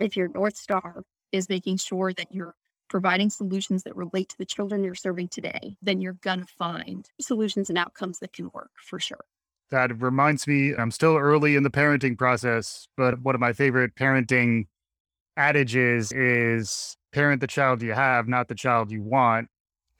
if 0.00 0.16
your 0.16 0.28
North 0.28 0.56
Star 0.56 1.02
is 1.32 1.48
making 1.48 1.78
sure 1.78 2.12
that 2.12 2.32
you're 2.32 2.54
providing 2.88 3.30
solutions 3.30 3.82
that 3.82 3.96
relate 3.96 4.28
to 4.28 4.38
the 4.38 4.44
children 4.44 4.84
you're 4.84 4.94
serving 4.94 5.28
today, 5.28 5.76
then 5.82 6.00
you're 6.00 6.12
going 6.12 6.40
to 6.40 6.46
find 6.46 7.08
solutions 7.20 7.68
and 7.68 7.78
outcomes 7.78 8.20
that 8.20 8.32
can 8.32 8.50
work 8.54 8.70
for 8.76 9.00
sure. 9.00 9.24
That 9.70 10.00
reminds 10.00 10.46
me, 10.46 10.74
I'm 10.74 10.90
still 10.90 11.16
early 11.16 11.56
in 11.56 11.62
the 11.62 11.70
parenting 11.70 12.16
process, 12.16 12.86
but 12.96 13.20
one 13.20 13.34
of 13.34 13.40
my 13.40 13.52
favorite 13.52 13.96
parenting 13.96 14.66
adages 15.36 16.12
is 16.12 16.96
parent 17.12 17.40
the 17.40 17.46
child 17.46 17.82
you 17.82 17.92
have, 17.92 18.28
not 18.28 18.48
the 18.48 18.54
child 18.54 18.90
you 18.90 19.02
want. 19.02 19.48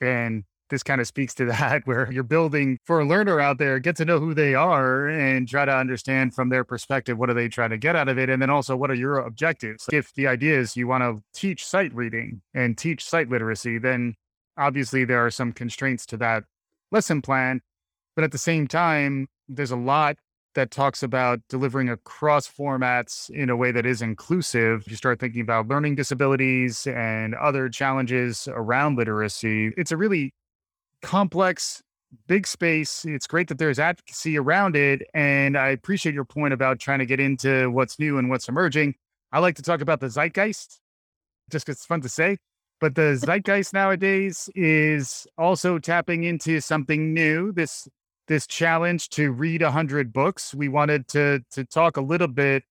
And 0.01 0.45
this 0.69 0.83
kind 0.83 1.01
of 1.01 1.07
speaks 1.07 1.35
to 1.35 1.45
that, 1.47 1.83
where 1.87 2.11
you're 2.13 2.23
building 2.23 2.79
for 2.85 3.01
a 3.01 3.05
learner 3.05 3.41
out 3.41 3.59
there, 3.59 3.79
get 3.79 3.97
to 3.97 4.05
know 4.05 4.19
who 4.19 4.35
they 4.35 4.55
are 4.55 5.09
and 5.09 5.49
try 5.49 5.65
to 5.65 5.75
understand 5.75 6.35
from 6.35 6.49
their 6.49 6.65
perspective 6.65 7.19
what 7.19 7.31
are 7.31 7.35
they 7.35 7.49
trying 7.49 7.71
to 7.71 7.79
get 7.79 7.97
out 7.97 8.09
of 8.09 8.19
it. 8.19 8.29
And 8.29 8.41
then 8.41 8.51
also, 8.51 8.77
what 8.77 8.91
are 8.91 8.95
your 8.95 9.19
objectives? 9.19 9.87
If 9.93 10.13
the 10.15 10.27
idea 10.27 10.59
is 10.59 10.77
you 10.77 10.87
want 10.87 11.03
to 11.03 11.23
teach 11.39 11.65
sight 11.65 11.95
reading 11.95 12.43
and 12.55 12.77
teach 12.77 13.05
sight 13.05 13.29
literacy, 13.29 13.79
then 13.79 14.15
obviously 14.57 15.05
there 15.05 15.25
are 15.25 15.31
some 15.31 15.53
constraints 15.53 16.07
to 16.07 16.17
that 16.19 16.45
lesson 16.91 17.23
plan. 17.23 17.61
But 18.15 18.25
at 18.25 18.33
the 18.33 18.39
same 18.39 18.67
time, 18.67 19.29
there's 19.49 19.71
a 19.71 19.77
lot 19.77 20.17
that 20.55 20.71
talks 20.71 21.03
about 21.03 21.41
delivering 21.49 21.89
across 21.89 22.49
formats 22.49 23.31
in 23.31 23.51
a 23.51 23.57
way 23.57 23.71
that 23.71 23.87
is 23.87 24.03
inclusive. 24.03 24.85
You 24.89 24.97
start 24.97 25.21
thinking 25.21 25.43
about 25.43 25.69
learning 25.69 25.95
disabilities 25.95 26.87
and 26.87 27.35
other 27.35 27.69
challenges 27.69 28.49
around 28.51 28.97
literacy. 28.97 29.73
It's 29.77 29.93
a 29.93 29.97
really 29.97 30.33
complex, 31.03 31.83
big 32.27 32.47
space. 32.47 33.05
It's 33.05 33.27
great 33.27 33.49
that 33.49 33.59
there's 33.59 33.79
advocacy 33.79 34.39
around 34.39 34.77
it. 34.77 35.03
And 35.15 35.57
I 35.57 35.69
appreciate 35.69 36.15
your 36.15 36.25
point 36.25 36.55
about 36.55 36.79
trying 36.81 37.01
to 37.01 37.07
get 37.07 37.21
into 37.21 37.71
what's 37.71 37.99
new 37.99 38.19
and 38.19 38.31
what's 38.31 38.49
emerging. 38.49 38.95
I 39.33 39.41
like 39.41 39.57
to 39.57 39.63
talk 39.63 39.83
about 39.83 40.01
the 40.01 40.09
zeitgeist 40.09 40.81
just 41.51 41.67
because 41.67 41.77
it's 41.77 41.87
fun 41.87 42.01
to 42.01 42.09
say. 42.09 42.39
But 42.81 42.95
the 42.95 43.17
zeitgeist 43.23 43.75
nowadays 43.75 44.49
is 44.55 45.27
also 45.37 45.79
tapping 45.79 46.25
into 46.25 46.61
something 46.61 47.13
new. 47.13 47.53
This 47.53 47.89
this 48.27 48.47
challenge 48.47 49.09
to 49.11 49.33
read 49.33 49.63
100 49.63 50.13
books. 50.13 50.55
We 50.55 50.69
wanted 50.69 51.09
to 51.09 51.41
to 51.53 51.65
talk 51.65 51.97
a 51.97 52.01
little 52.01 52.29
bit 52.29 52.65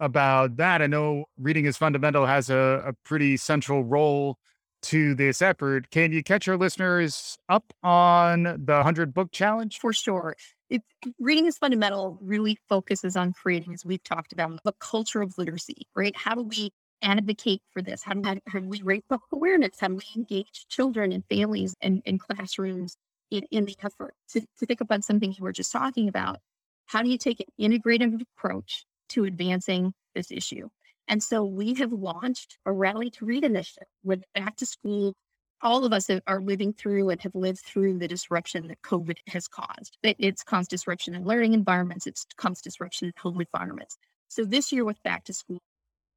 about 0.00 0.56
that. 0.56 0.82
I 0.82 0.86
know 0.86 1.26
reading 1.38 1.64
is 1.64 1.76
fundamental 1.76 2.26
has 2.26 2.50
a, 2.50 2.82
a 2.86 2.92
pretty 3.04 3.36
central 3.36 3.84
role 3.84 4.38
to 4.82 5.14
this 5.14 5.40
effort. 5.40 5.90
Can 5.90 6.12
you 6.12 6.22
catch 6.22 6.48
our 6.48 6.56
listeners 6.56 7.38
up 7.48 7.72
on 7.82 8.42
the 8.42 8.74
100 8.74 9.14
book 9.14 9.30
challenge? 9.30 9.78
For 9.78 9.92
sure. 9.92 10.36
It, 10.70 10.82
reading 11.20 11.46
is 11.46 11.58
fundamental 11.58 12.18
really 12.20 12.58
focuses 12.68 13.16
on 13.16 13.32
creating, 13.32 13.74
as 13.74 13.84
we've 13.84 14.02
talked 14.02 14.32
about, 14.32 14.58
a 14.64 14.72
culture 14.72 15.22
of 15.22 15.36
literacy, 15.38 15.86
right? 15.94 16.16
How 16.16 16.34
do 16.34 16.42
we 16.42 16.72
advocate 17.02 17.62
for 17.72 17.82
this? 17.82 18.02
How 18.02 18.14
do, 18.14 18.40
how 18.46 18.58
do 18.58 18.68
we 18.68 18.82
raise 18.82 19.02
book 19.08 19.22
awareness? 19.32 19.78
How 19.78 19.88
do 19.88 19.96
we 19.96 20.04
engage 20.16 20.66
children 20.68 21.12
and 21.12 21.24
families 21.28 21.74
and, 21.80 22.02
and 22.06 22.18
classrooms 22.18 22.96
in, 23.32 23.44
in 23.50 23.64
the 23.64 23.76
effort 23.82 24.14
to, 24.28 24.40
to 24.58 24.66
think 24.66 24.80
about 24.80 25.02
something 25.02 25.32
you 25.32 25.42
were 25.42 25.52
just 25.52 25.72
talking 25.72 26.06
about. 26.06 26.38
How 26.86 27.02
do 27.02 27.08
you 27.08 27.16
take 27.16 27.40
an 27.40 27.46
integrative 27.58 28.20
approach 28.36 28.84
to 29.10 29.24
advancing 29.24 29.94
this 30.14 30.30
issue? 30.30 30.68
And 31.08 31.22
so 31.22 31.42
we 31.44 31.74
have 31.74 31.92
launched 31.92 32.58
a 32.66 32.72
Rally 32.72 33.10
to 33.10 33.24
Read 33.24 33.42
initiative 33.42 33.88
with 34.04 34.22
back 34.34 34.56
to 34.56 34.66
school. 34.66 35.14
All 35.62 35.84
of 35.84 35.92
us 35.92 36.10
are 36.26 36.40
living 36.42 36.74
through 36.74 37.08
and 37.08 37.20
have 37.22 37.34
lived 37.34 37.60
through 37.60 37.98
the 37.98 38.08
disruption 38.08 38.68
that 38.68 38.82
COVID 38.82 39.16
has 39.28 39.48
caused. 39.48 39.96
It's 40.02 40.42
caused 40.42 40.70
disruption 40.70 41.14
in 41.14 41.24
learning 41.24 41.54
environments, 41.54 42.06
it's 42.06 42.26
caused 42.36 42.64
disruption 42.64 43.08
in 43.08 43.12
home 43.16 43.40
environments. 43.40 43.96
So 44.28 44.44
this 44.44 44.72
year 44.72 44.84
with 44.84 45.02
back 45.02 45.24
to 45.24 45.32
school, 45.32 45.60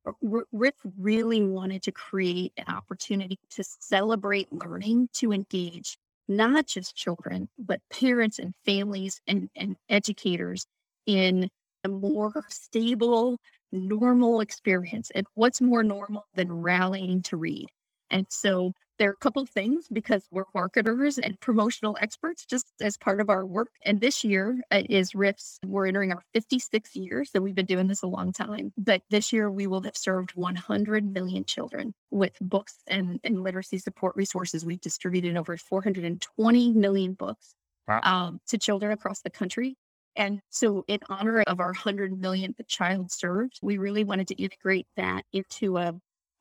uh, 0.05 0.11
RIF 0.51 0.75
really 0.99 1.43
wanted 1.43 1.83
to 1.83 1.91
create 1.91 2.53
an 2.57 2.65
opportunity 2.67 3.39
to 3.51 3.63
celebrate 3.63 4.51
learning, 4.51 5.09
to 5.13 5.31
engage 5.31 5.97
not 6.27 6.67
just 6.67 6.95
children, 6.95 7.49
but 7.57 7.81
parents 7.91 8.39
and 8.39 8.53
families 8.65 9.21
and, 9.27 9.49
and 9.55 9.75
educators 9.89 10.65
in 11.05 11.49
a 11.83 11.89
more 11.89 12.43
stable, 12.49 13.37
normal 13.71 14.41
experience. 14.41 15.11
And 15.13 15.27
what's 15.35 15.61
more 15.61 15.83
normal 15.83 16.25
than 16.35 16.51
rallying 16.51 17.21
to 17.23 17.37
read? 17.37 17.67
And 18.09 18.25
so 18.29 18.73
there 18.97 19.09
are 19.09 19.13
a 19.13 19.17
couple 19.17 19.41
of 19.41 19.49
things 19.49 19.87
because 19.91 20.27
we're 20.31 20.45
marketers 20.53 21.17
and 21.17 21.39
promotional 21.39 21.97
experts 21.99 22.45
just 22.45 22.67
as 22.81 22.97
part 22.97 23.19
of 23.19 23.29
our 23.29 23.45
work. 23.45 23.69
And 23.83 23.99
this 23.99 24.23
year 24.23 24.61
uh, 24.71 24.83
is 24.89 25.15
RIF's, 25.15 25.59
we're 25.65 25.87
entering 25.87 26.11
our 26.11 26.23
56th 26.35 26.95
year. 26.95 27.25
So 27.25 27.41
we've 27.41 27.55
been 27.55 27.65
doing 27.65 27.87
this 27.87 28.03
a 28.03 28.07
long 28.07 28.31
time. 28.31 28.73
But 28.77 29.01
this 29.09 29.33
year 29.33 29.51
we 29.51 29.67
will 29.67 29.81
have 29.81 29.97
served 29.97 30.31
100 30.35 31.13
million 31.13 31.43
children 31.45 31.93
with 32.11 32.33
books 32.39 32.75
and, 32.87 33.19
and 33.23 33.43
literacy 33.43 33.79
support 33.79 34.15
resources. 34.15 34.65
We've 34.65 34.81
distributed 34.81 35.37
over 35.37 35.57
420 35.57 36.73
million 36.73 37.13
books 37.13 37.55
wow. 37.87 37.99
um, 38.03 38.39
to 38.47 38.57
children 38.57 38.91
across 38.91 39.21
the 39.21 39.29
country. 39.29 39.75
And 40.15 40.39
so, 40.49 40.85
in 40.87 40.99
honor 41.09 41.41
of 41.41 41.59
our 41.59 41.67
100 41.67 42.17
millionth 42.17 42.65
child 42.67 43.11
served, 43.11 43.59
we 43.61 43.77
really 43.77 44.05
wanted 44.05 44.29
to 44.29 44.41
integrate 44.41 44.87
that 44.95 45.25
into 45.33 45.77
a 45.77 45.93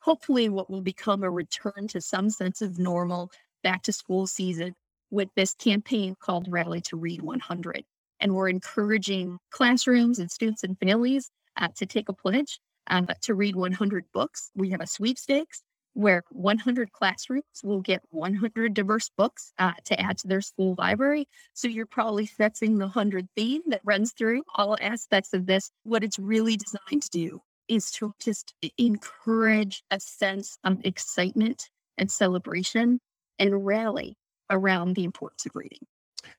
hopefully 0.04 0.50
what 0.50 0.68
will 0.68 0.82
become 0.82 1.22
a 1.22 1.30
return 1.30 1.88
to 1.88 1.98
some 1.98 2.28
sense 2.28 2.60
of 2.60 2.78
normal 2.78 3.30
back 3.62 3.82
to 3.82 3.90
school 3.90 4.26
season 4.26 4.74
with 5.10 5.30
this 5.34 5.54
campaign 5.54 6.14
called 6.20 6.46
Rally 6.46 6.82
to 6.82 6.96
Read 6.96 7.22
100. 7.22 7.84
And 8.20 8.34
we're 8.34 8.50
encouraging 8.50 9.38
classrooms 9.50 10.18
and 10.18 10.30
students 10.30 10.62
and 10.62 10.78
families 10.78 11.30
uh, 11.56 11.68
to 11.76 11.86
take 11.86 12.10
a 12.10 12.12
pledge 12.12 12.60
uh, 12.88 13.02
to 13.22 13.34
read 13.34 13.56
100 13.56 14.04
books. 14.12 14.50
We 14.54 14.68
have 14.70 14.82
a 14.82 14.86
sweepstakes 14.86 15.62
where 15.94 16.22
100 16.30 16.92
classrooms 16.92 17.44
will 17.62 17.80
get 17.80 18.02
100 18.10 18.74
diverse 18.74 19.10
books 19.16 19.52
uh, 19.58 19.72
to 19.86 19.98
add 19.98 20.18
to 20.18 20.28
their 20.28 20.42
school 20.42 20.74
library. 20.76 21.26
So 21.54 21.66
you're 21.66 21.86
probably 21.86 22.26
sensing 22.26 22.76
the 22.76 22.86
100 22.86 23.28
theme 23.36 23.62
that 23.68 23.80
runs 23.84 24.12
through 24.12 24.42
all 24.54 24.76
aspects 24.82 25.32
of 25.32 25.46
this. 25.46 25.70
What 25.84 26.04
it's 26.04 26.18
really 26.18 26.56
designed 26.56 27.02
to 27.04 27.10
do 27.10 27.40
is 27.68 27.90
to 27.92 28.14
just 28.20 28.54
encourage 28.78 29.82
a 29.90 30.00
sense 30.00 30.58
of 30.64 30.84
excitement 30.84 31.70
and 31.98 32.10
celebration 32.10 33.00
and 33.38 33.64
rally 33.64 34.16
around 34.50 34.94
the 34.94 35.04
importance 35.04 35.46
of 35.46 35.52
reading. 35.54 35.80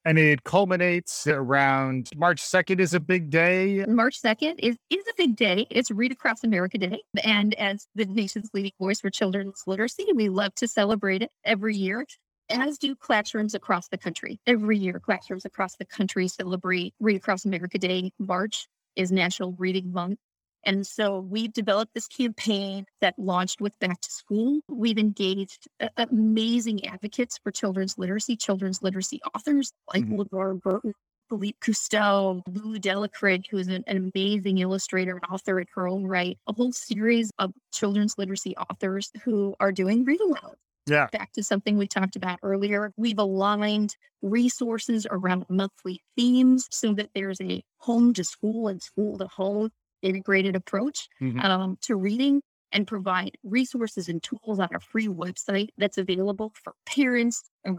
And 0.04 0.18
it 0.18 0.44
culminates 0.44 1.28
around 1.28 2.10
March 2.16 2.42
2nd 2.42 2.80
is 2.80 2.94
a 2.94 3.00
big 3.00 3.30
day. 3.30 3.86
March 3.88 4.22
2nd 4.22 4.56
is, 4.60 4.78
is 4.90 5.04
a 5.08 5.14
big 5.18 5.36
day. 5.36 5.68
It's 5.70 5.92
Read 5.92 6.12
Across 6.12 6.44
America 6.44 6.78
Day. 6.78 7.02
And 7.24 7.54
as 7.56 7.88
the 7.96 8.06
nation's 8.06 8.50
leading 8.54 8.72
voice 8.80 9.02
for 9.02 9.10
children's 9.10 9.64
literacy, 9.68 10.08
we 10.16 10.30
love 10.30 10.56
to 10.56 10.68
celebrate 10.68 11.22
it 11.22 11.32
every 11.44 11.76
year, 11.76 12.06
as 12.50 12.78
do 12.78 12.96
classrooms 12.96 13.54
across 13.54 13.88
the 13.88 13.98
country. 13.98 14.40
Every 14.48 14.78
year, 14.78 15.00
classrooms 15.00 15.46
across 15.46 15.76
the 15.76 15.86
country 15.86 16.28
celebrate 16.28 16.94
Read 17.00 17.18
Across 17.18 17.46
America 17.46 17.78
Day. 17.78 18.12
March 18.20 18.68
is 18.96 19.12
National 19.12 19.54
Reading 19.54 19.92
Month. 19.92 20.20
And 20.66 20.86
so 20.86 21.20
we've 21.20 21.54
developed 21.54 21.94
this 21.94 22.08
campaign 22.08 22.86
that 23.00 23.14
launched 23.18 23.62
with 23.62 23.78
Back 23.80 24.02
to 24.02 24.12
School. 24.12 24.62
We've 24.68 24.98
engaged 24.98 25.68
amazing 25.98 26.86
advocates 26.88 27.40
for 27.44 27.52
children's 27.52 27.98
literacy, 27.98 28.36
children's 28.36 28.82
literacy 28.82 29.22
authors 29.36 29.72
like 29.94 30.04
mm-hmm. 30.04 30.22
LeVar 30.22 30.62
Burton, 30.62 30.94
Philippe 31.30 31.58
Cousteau, 31.62 32.42
Lulu 32.48 32.80
Delacre, 32.80 33.40
who 33.50 33.58
is 33.58 33.68
an, 33.68 33.84
an, 33.88 34.12
amazing 34.16 34.58
illustrator 34.58 35.16
and 35.16 35.26
author 35.32 35.60
in 35.60 35.68
her 35.76 35.88
own 35.88 36.06
right, 36.06 36.38
a 36.48 36.54
whole 36.54 36.72
series 36.72 37.32
of 37.40 37.52
children's 37.72 38.18
literacy 38.18 38.56
authors 38.58 39.12
who 39.24 39.56
are 39.60 39.72
doing 39.72 40.04
read 40.04 40.22
aloud. 40.22 40.56
Yeah. 40.88 41.08
Back 41.12 41.32
to 41.34 41.44
something 41.44 41.78
we 41.78 41.88
talked 41.88 42.16
about 42.16 42.40
earlier. 42.44 42.92
We've 42.96 43.18
aligned 43.18 43.96
resources 44.22 45.08
around 45.10 45.46
monthly 45.50 46.02
themes 46.16 46.68
so 46.72 46.94
that 46.94 47.10
there's 47.16 47.42
a 47.42 47.64
home 47.78 48.14
to 48.14 48.24
school 48.24 48.68
and 48.68 48.82
school 48.82 49.18
to 49.18 49.28
home 49.28 49.72
integrated 50.06 50.56
approach 50.56 51.10
mm-hmm. 51.22 51.40
um, 51.40 51.78
to 51.82 51.96
reading 51.96 52.42
and 52.72 52.88
provide 52.88 53.38
resources 53.44 54.10
and 54.10 54.22
tools 54.22 54.60
on 54.60 54.68
our 54.74 54.80
free 54.80 55.08
website 55.08 55.70
that's 55.78 55.98
available 55.98 56.52
for 56.62 56.74
parents, 56.86 57.44
uh, 57.68 57.74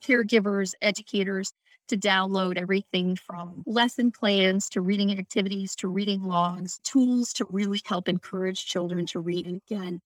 caregivers, 0.00 0.74
educators 0.80 1.52
to 1.88 1.96
download 1.96 2.58
everything 2.58 3.16
from 3.16 3.62
lesson 3.66 4.10
plans 4.10 4.68
to 4.68 4.80
reading 4.80 5.18
activities 5.18 5.74
to 5.74 5.88
reading 5.88 6.22
logs, 6.22 6.78
tools 6.84 7.32
to 7.32 7.46
really 7.50 7.80
help 7.84 8.08
encourage 8.08 8.66
children 8.66 9.06
to 9.06 9.20
read. 9.20 9.46
And 9.46 9.60
again, 9.68 10.00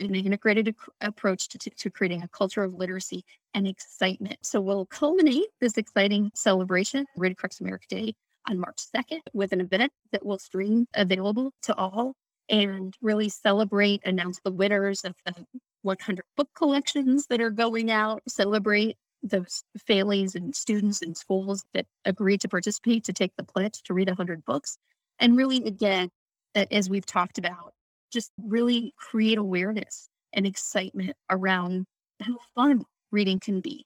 an 0.00 0.14
integrated 0.14 0.68
ac- 0.68 0.92
approach 1.00 1.48
to, 1.48 1.58
to, 1.58 1.70
to, 1.70 1.90
creating 1.90 2.22
a 2.22 2.28
culture 2.28 2.62
of 2.62 2.74
literacy 2.74 3.24
and 3.54 3.66
excitement. 3.66 4.38
So 4.42 4.60
we'll 4.60 4.86
culminate 4.86 5.46
this 5.60 5.76
exciting 5.76 6.30
celebration, 6.34 7.06
Read 7.16 7.32
Across 7.32 7.60
America 7.60 7.86
Day, 7.88 8.14
on 8.48 8.58
March 8.58 8.82
2nd 8.94 9.20
with 9.32 9.52
an 9.52 9.60
event 9.60 9.92
that 10.12 10.24
will 10.24 10.38
stream 10.38 10.86
available 10.94 11.52
to 11.62 11.74
all 11.76 12.14
and 12.48 12.94
really 13.02 13.28
celebrate, 13.28 14.00
announce 14.06 14.40
the 14.42 14.50
winners 14.50 15.04
of 15.04 15.14
the 15.26 15.34
100 15.82 16.24
book 16.36 16.48
collections 16.56 17.26
that 17.28 17.40
are 17.40 17.50
going 17.50 17.90
out, 17.90 18.22
celebrate 18.26 18.96
those 19.22 19.62
families 19.86 20.34
and 20.34 20.54
students 20.54 21.02
and 21.02 21.16
schools 21.16 21.64
that 21.74 21.86
agreed 22.04 22.40
to 22.40 22.48
participate 22.48 23.04
to 23.04 23.12
take 23.12 23.32
the 23.36 23.44
pledge 23.44 23.82
to 23.82 23.92
read 23.92 24.08
100 24.08 24.44
books. 24.44 24.78
And 25.18 25.36
really, 25.36 25.64
again, 25.64 26.08
as 26.54 26.88
we've 26.88 27.06
talked 27.06 27.38
about, 27.38 27.74
just 28.12 28.30
really 28.42 28.94
create 28.96 29.38
awareness 29.38 30.08
and 30.32 30.46
excitement 30.46 31.16
around 31.30 31.84
how 32.20 32.38
fun 32.54 32.84
reading 33.10 33.40
can 33.40 33.60
be. 33.60 33.84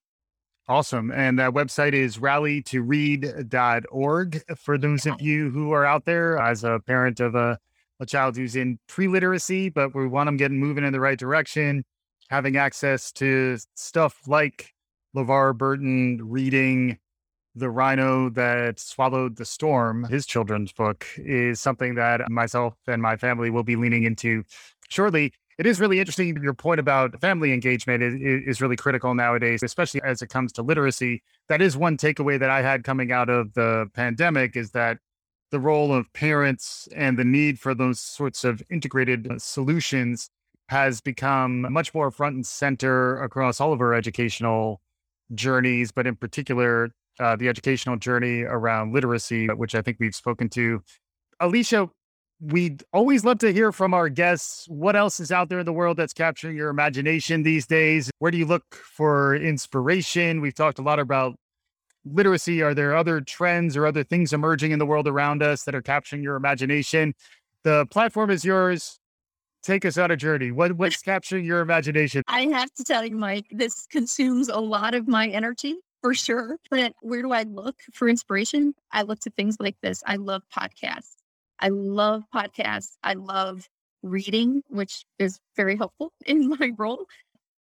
Awesome. 0.68 1.10
And 1.10 1.40
that 1.40 1.52
website 1.52 1.92
is 1.92 2.18
rallytoread.org 2.18 4.42
for 4.56 4.78
those 4.78 5.06
of 5.06 5.20
you 5.20 5.50
who 5.50 5.72
are 5.72 5.84
out 5.84 6.04
there 6.04 6.38
as 6.38 6.62
a 6.62 6.78
parent 6.86 7.18
of 7.18 7.34
a, 7.34 7.58
a 7.98 8.06
child 8.06 8.36
who's 8.36 8.54
in 8.54 8.78
pre 8.86 9.08
literacy, 9.08 9.70
but 9.70 9.92
we 9.92 10.06
want 10.06 10.28
them 10.28 10.36
getting 10.36 10.60
moving 10.60 10.84
in 10.84 10.92
the 10.92 11.00
right 11.00 11.18
direction, 11.18 11.84
having 12.30 12.56
access 12.56 13.10
to 13.12 13.58
stuff 13.74 14.20
like 14.28 14.72
LeVar 15.16 15.58
Burton 15.58 16.20
reading 16.22 17.00
The 17.56 17.68
Rhino 17.68 18.30
That 18.30 18.78
Swallowed 18.78 19.34
the 19.36 19.44
Storm, 19.44 20.04
his 20.04 20.26
children's 20.26 20.72
book, 20.72 21.04
is 21.18 21.60
something 21.60 21.96
that 21.96 22.30
myself 22.30 22.74
and 22.86 23.02
my 23.02 23.16
family 23.16 23.50
will 23.50 23.64
be 23.64 23.74
leaning 23.74 24.04
into 24.04 24.44
shortly 24.88 25.32
it 25.58 25.66
is 25.66 25.80
really 25.80 26.00
interesting. 26.00 26.36
Your 26.42 26.54
point 26.54 26.80
about 26.80 27.20
family 27.20 27.52
engagement 27.52 28.02
is, 28.02 28.14
is 28.14 28.60
really 28.60 28.76
critical 28.76 29.14
nowadays, 29.14 29.62
especially 29.62 30.02
as 30.02 30.22
it 30.22 30.28
comes 30.28 30.52
to 30.54 30.62
literacy. 30.62 31.22
That 31.48 31.60
is 31.60 31.76
one 31.76 31.96
takeaway 31.96 32.38
that 32.38 32.50
I 32.50 32.62
had 32.62 32.84
coming 32.84 33.12
out 33.12 33.28
of 33.28 33.52
the 33.54 33.86
pandemic 33.94 34.56
is 34.56 34.70
that 34.72 34.98
the 35.50 35.60
role 35.60 35.92
of 35.92 36.12
parents 36.14 36.88
and 36.96 37.18
the 37.18 37.24
need 37.24 37.60
for 37.60 37.74
those 37.74 38.00
sorts 38.00 38.42
of 38.42 38.62
integrated 38.70 39.30
uh, 39.30 39.38
solutions 39.38 40.30
has 40.68 41.02
become 41.02 41.70
much 41.70 41.92
more 41.92 42.10
front 42.10 42.34
and 42.34 42.46
center 42.46 43.22
across 43.22 43.60
all 43.60 43.72
of 43.72 43.80
our 43.80 43.92
educational 43.92 44.80
journeys, 45.34 45.92
but 45.92 46.06
in 46.06 46.16
particular, 46.16 46.90
uh, 47.20 47.36
the 47.36 47.48
educational 47.48 47.96
journey 47.96 48.42
around 48.42 48.94
literacy, 48.94 49.46
which 49.48 49.74
I 49.74 49.82
think 49.82 49.98
we've 50.00 50.14
spoken 50.14 50.48
to. 50.50 50.82
Alicia, 51.40 51.90
we'd 52.42 52.82
always 52.92 53.24
love 53.24 53.38
to 53.38 53.52
hear 53.52 53.70
from 53.70 53.94
our 53.94 54.08
guests. 54.08 54.66
What 54.68 54.96
else 54.96 55.20
is 55.20 55.30
out 55.30 55.48
there 55.48 55.60
in 55.60 55.66
the 55.66 55.72
world 55.72 55.96
that's 55.96 56.12
capturing 56.12 56.56
your 56.56 56.70
imagination 56.70 57.44
these 57.44 57.66
days? 57.66 58.10
Where 58.18 58.30
do 58.30 58.38
you 58.38 58.46
look 58.46 58.74
for 58.74 59.36
inspiration? 59.36 60.40
We've 60.40 60.54
talked 60.54 60.78
a 60.78 60.82
lot 60.82 60.98
about 60.98 61.36
literacy. 62.04 62.60
Are 62.60 62.74
there 62.74 62.96
other 62.96 63.20
trends 63.20 63.76
or 63.76 63.86
other 63.86 64.02
things 64.02 64.32
emerging 64.32 64.72
in 64.72 64.80
the 64.80 64.86
world 64.86 65.06
around 65.06 65.42
us 65.42 65.62
that 65.64 65.74
are 65.74 65.82
capturing 65.82 66.22
your 66.22 66.34
imagination? 66.34 67.14
The 67.62 67.86
platform 67.86 68.30
is 68.30 68.44
yours. 68.44 68.98
Take 69.62 69.84
us 69.84 69.96
on 69.96 70.10
a 70.10 70.16
journey. 70.16 70.50
What, 70.50 70.72
what's 70.72 71.00
capturing 71.00 71.44
your 71.44 71.60
imagination? 71.60 72.24
I 72.26 72.46
have 72.46 72.72
to 72.74 72.82
tell 72.82 73.06
you, 73.06 73.14
Mike, 73.14 73.46
this 73.52 73.86
consumes 73.86 74.48
a 74.48 74.58
lot 74.58 74.94
of 74.94 75.06
my 75.06 75.28
energy 75.28 75.76
for 76.00 76.12
sure. 76.12 76.56
But 76.68 76.94
where 77.00 77.22
do 77.22 77.30
I 77.30 77.44
look 77.44 77.76
for 77.92 78.08
inspiration? 78.08 78.74
I 78.90 79.02
look 79.02 79.20
to 79.20 79.30
things 79.30 79.58
like 79.60 79.76
this. 79.80 80.02
I 80.04 80.16
love 80.16 80.42
podcasts. 80.52 81.21
I 81.62 81.68
love 81.68 82.24
podcasts. 82.34 82.96
I 83.04 83.14
love 83.14 83.68
reading, 84.02 84.62
which 84.68 85.04
is 85.18 85.38
very 85.56 85.76
helpful 85.76 86.12
in 86.26 86.48
my 86.48 86.72
role. 86.76 87.06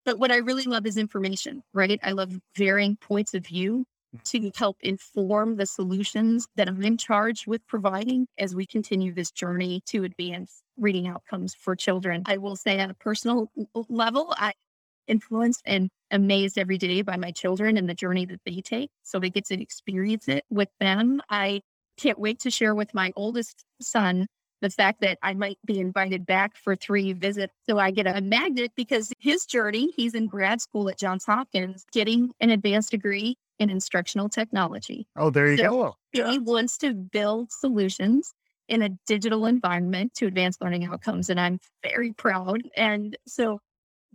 But 0.05 0.17
what 0.17 0.31
I 0.31 0.37
really 0.37 0.63
love 0.63 0.85
is 0.85 0.97
information, 0.97 1.61
right? 1.73 1.99
I 2.01 2.13
love 2.13 2.39
varying 2.55 2.95
points 2.95 3.33
of 3.33 3.45
view 3.45 3.85
mm. 4.15 4.23
to 4.23 4.51
help 4.55 4.77
inform 4.81 5.57
the 5.57 5.65
solutions 5.65 6.47
that 6.55 6.69
I'm 6.69 6.97
charged 6.97 7.45
with 7.45 7.61
providing 7.67 8.25
as 8.37 8.55
we 8.55 8.65
continue 8.65 9.13
this 9.13 9.31
journey 9.31 9.81
to 9.87 10.05
advance 10.05 10.63
reading 10.77 11.07
outcomes 11.07 11.53
for 11.53 11.75
children. 11.75 12.23
I 12.25 12.37
will 12.37 12.55
say, 12.55 12.79
on 12.79 12.89
a 12.89 12.93
personal 12.93 13.51
level, 13.89 14.33
I 14.37 14.53
influenced 15.07 15.61
and 15.65 15.89
amazed 16.11 16.57
every 16.57 16.77
day 16.77 17.01
by 17.01 17.17
my 17.17 17.31
children 17.31 17.75
and 17.77 17.89
the 17.89 17.93
journey 17.93 18.25
that 18.25 18.39
they 18.45 18.61
take. 18.61 18.89
So 19.03 19.19
they 19.19 19.29
get 19.29 19.45
to 19.47 19.61
experience 19.61 20.29
it 20.29 20.45
with 20.49 20.69
them. 20.79 21.21
I 21.29 21.61
can't 21.99 22.19
wait 22.19 22.39
to 22.39 22.51
share 22.51 22.73
with 22.73 22.93
my 22.93 23.11
oldest 23.15 23.65
son 23.81 24.27
the 24.61 24.69
fact 24.69 25.01
that 25.01 25.17
I 25.21 25.33
might 25.33 25.57
be 25.65 25.79
invited 25.79 26.25
back 26.25 26.57
for 26.57 26.75
three 26.75 27.13
visits. 27.13 27.53
So 27.69 27.79
I 27.79 27.91
get 27.91 28.07
a 28.07 28.21
magnet 28.21 28.71
because 28.75 29.13
his 29.19 29.45
journey, 29.45 29.91
he's 29.95 30.15
in 30.15 30.27
grad 30.27 30.61
school 30.61 30.89
at 30.89 30.97
Johns 30.97 31.25
Hopkins, 31.25 31.85
getting 31.91 32.31
an 32.41 32.49
advanced 32.49 32.91
degree 32.91 33.37
in 33.59 33.69
instructional 33.69 34.27
technology. 34.29 35.07
Oh, 35.17 35.29
there 35.29 35.51
you 35.51 35.57
so 35.57 35.63
go. 35.63 35.95
Yeah. 36.13 36.31
He 36.31 36.39
wants 36.39 36.77
to 36.79 36.93
build 36.93 37.51
solutions 37.51 38.33
in 38.67 38.81
a 38.81 38.89
digital 39.07 39.45
environment 39.45 40.13
to 40.15 40.27
advance 40.27 40.57
learning 40.61 40.85
outcomes. 40.85 41.29
And 41.29 41.39
I'm 41.39 41.59
very 41.83 42.13
proud. 42.13 42.61
And 42.75 43.17
so 43.27 43.59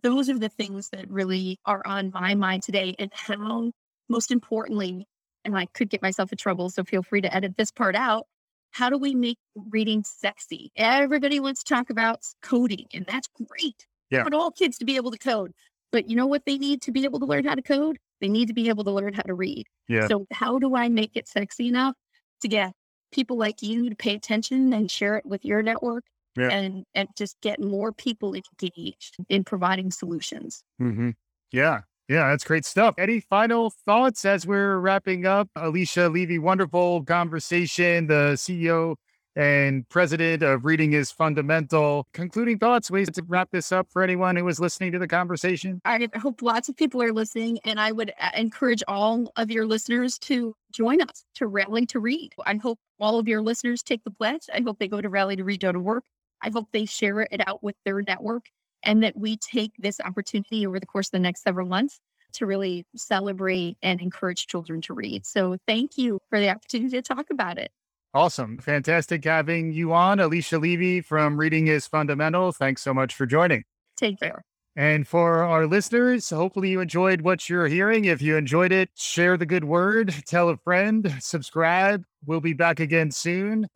those 0.02 0.28
are 0.28 0.38
the 0.38 0.48
things 0.48 0.90
that 0.90 1.10
really 1.10 1.58
are 1.64 1.82
on 1.86 2.10
my 2.12 2.34
mind 2.34 2.62
today 2.62 2.94
and 2.98 3.10
how, 3.14 3.72
most 4.08 4.30
importantly, 4.30 5.06
and 5.44 5.57
I 5.57 5.66
could 5.66 5.90
get 5.90 6.02
myself 6.02 6.33
in 6.33 6.38
trouble, 6.38 6.70
so 6.70 6.85
feel 6.85 7.02
free 7.02 7.20
to 7.20 7.35
edit 7.35 7.57
this 7.57 7.70
part 7.70 7.96
out. 7.96 8.26
How 8.70 8.90
do 8.90 8.98
we 8.98 9.14
make 9.14 9.38
reading 9.70 10.02
sexy? 10.04 10.72
Everybody 10.76 11.38
wants 11.40 11.62
to 11.62 11.74
talk 11.74 11.90
about 11.90 12.20
coding, 12.42 12.87
and 12.92 13.07
that's 13.07 13.28
great. 13.48 13.87
Yeah. 14.11 14.20
I 14.20 14.22
want 14.22 14.35
all 14.35 14.50
kids 14.50 14.78
to 14.78 14.85
be 14.85 14.96
able 14.96 15.11
to 15.11 15.18
code. 15.18 15.52
But 15.92 16.11
you 16.11 16.16
know 16.16 16.26
what 16.26 16.42
they 16.44 16.59
need 16.59 16.83
to 16.83 16.92
be 16.92 17.04
able 17.04 17.20
to 17.20 17.26
learn 17.26 17.44
how 17.44 17.54
to 17.54 17.62
code? 17.62 17.98
They 18.20 18.28
need 18.28 18.48
to 18.48 18.54
be 18.54 18.68
able 18.68 18.83
to 18.85 18.90
learn 18.90 19.14
how 19.14 19.22
to 19.22 19.35
read. 19.35 19.66
Yeah. 19.88 20.09
So 20.09 20.26
how 20.33 20.59
do 20.59 20.74
I 20.74 20.88
make 20.88 21.12
it 21.14 21.28
sexy 21.28 21.68
enough 21.68 21.94
to 22.42 22.48
get 22.48 22.72
people 23.12 23.37
like 23.37 23.62
you 23.62 23.88
to 23.90 23.94
pay 23.94 24.14
attention 24.14 24.72
and 24.72 24.90
share 24.90 25.16
it 25.16 25.24
with 25.24 25.44
your 25.44 25.62
network 25.62 26.04
yeah. 26.37 26.48
and 26.48 26.85
and 26.94 27.09
just 27.16 27.40
get 27.40 27.61
more 27.61 27.92
people 27.92 28.35
engaged 28.35 29.16
in 29.28 29.44
providing 29.44 29.90
solutions. 29.90 30.64
Mm-hmm. 30.80 31.11
Yeah, 31.52 31.83
yeah, 32.08 32.30
that's 32.30 32.44
great 32.44 32.64
stuff. 32.64 32.94
Any 32.98 33.20
final 33.20 33.70
thoughts 33.70 34.24
as 34.24 34.46
we're 34.46 34.78
wrapping 34.78 35.26
up? 35.26 35.48
Alicia 35.56 36.08
Levi, 36.08 36.38
wonderful 36.38 37.02
conversation, 37.04 38.06
the 38.06 38.34
CEO 38.34 38.96
and 39.36 39.88
president 39.88 40.42
of 40.42 40.64
Reading 40.64 40.92
is 40.92 41.10
Fundamental. 41.10 42.06
Concluding 42.12 42.58
thoughts, 42.58 42.90
ways 42.90 43.10
to 43.10 43.22
wrap 43.26 43.48
this 43.50 43.72
up 43.72 43.88
for 43.90 44.02
anyone 44.02 44.36
who 44.36 44.44
was 44.44 44.60
listening 44.60 44.92
to 44.92 44.98
the 44.98 45.08
conversation? 45.08 45.80
I 45.84 46.08
hope 46.16 46.42
lots 46.42 46.68
of 46.68 46.76
people 46.76 47.02
are 47.02 47.12
listening, 47.12 47.58
and 47.64 47.80
I 47.80 47.92
would 47.92 48.12
uh, 48.20 48.30
encourage 48.34 48.82
all 48.86 49.32
of 49.36 49.50
your 49.50 49.66
listeners 49.66 50.18
to 50.20 50.54
join 50.72 51.00
us 51.00 51.24
to 51.36 51.46
Rally 51.46 51.86
to 51.86 52.00
Read. 52.00 52.32
I 52.46 52.56
hope 52.56 52.78
all 53.00 53.18
of 53.18 53.26
your 53.26 53.42
listeners 53.42 53.82
take 53.82 54.04
the 54.04 54.10
pledge. 54.10 54.46
I 54.52 54.60
hope 54.60 54.78
they 54.78 54.88
go 54.88 55.00
to 55.00 55.10
rallytoread.org. 55.10 56.02
I 56.42 56.50
hope 56.50 56.68
they 56.72 56.84
share 56.84 57.20
it 57.22 57.40
out 57.46 57.62
with 57.62 57.74
their 57.84 58.02
network 58.02 58.44
and 58.84 59.02
that 59.02 59.16
we 59.16 59.36
take 59.36 59.72
this 59.78 60.00
opportunity 60.00 60.66
over 60.66 60.78
the 60.78 60.86
course 60.86 61.08
of 61.08 61.12
the 61.12 61.18
next 61.18 61.42
several 61.42 61.66
months 61.66 62.00
to 62.34 62.46
really 62.46 62.86
celebrate 62.96 63.76
and 63.82 64.00
encourage 64.00 64.46
children 64.46 64.80
to 64.82 64.94
read. 64.94 65.24
So 65.24 65.56
thank 65.66 65.96
you 65.96 66.18
for 66.30 66.40
the 66.40 66.50
opportunity 66.50 66.90
to 66.90 67.02
talk 67.02 67.26
about 67.30 67.58
it. 67.58 67.70
Awesome. 68.12 68.58
Fantastic 68.58 69.24
having 69.24 69.72
you 69.72 69.92
on. 69.92 70.20
Alicia 70.20 70.58
Levi 70.58 71.00
from 71.00 71.36
Reading 71.36 71.66
is 71.66 71.86
Fundamental. 71.86 72.52
Thanks 72.52 72.82
so 72.82 72.94
much 72.94 73.14
for 73.14 73.26
joining. 73.26 73.64
Take 73.96 74.20
care. 74.20 74.44
And 74.76 75.06
for 75.06 75.44
our 75.44 75.66
listeners, 75.66 76.30
hopefully 76.30 76.70
you 76.70 76.80
enjoyed 76.80 77.20
what 77.20 77.48
you're 77.48 77.68
hearing. 77.68 78.06
If 78.06 78.20
you 78.20 78.36
enjoyed 78.36 78.72
it, 78.72 78.90
share 78.94 79.36
the 79.36 79.46
good 79.46 79.64
word, 79.64 80.12
tell 80.26 80.48
a 80.48 80.56
friend, 80.56 81.14
subscribe. 81.20 82.04
We'll 82.26 82.40
be 82.40 82.54
back 82.54 82.80
again 82.80 83.12
soon. 83.12 83.68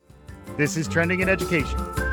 This 0.57 0.77
is 0.77 0.89
Trending 0.89 1.21
in 1.21 1.29
Education. 1.29 2.08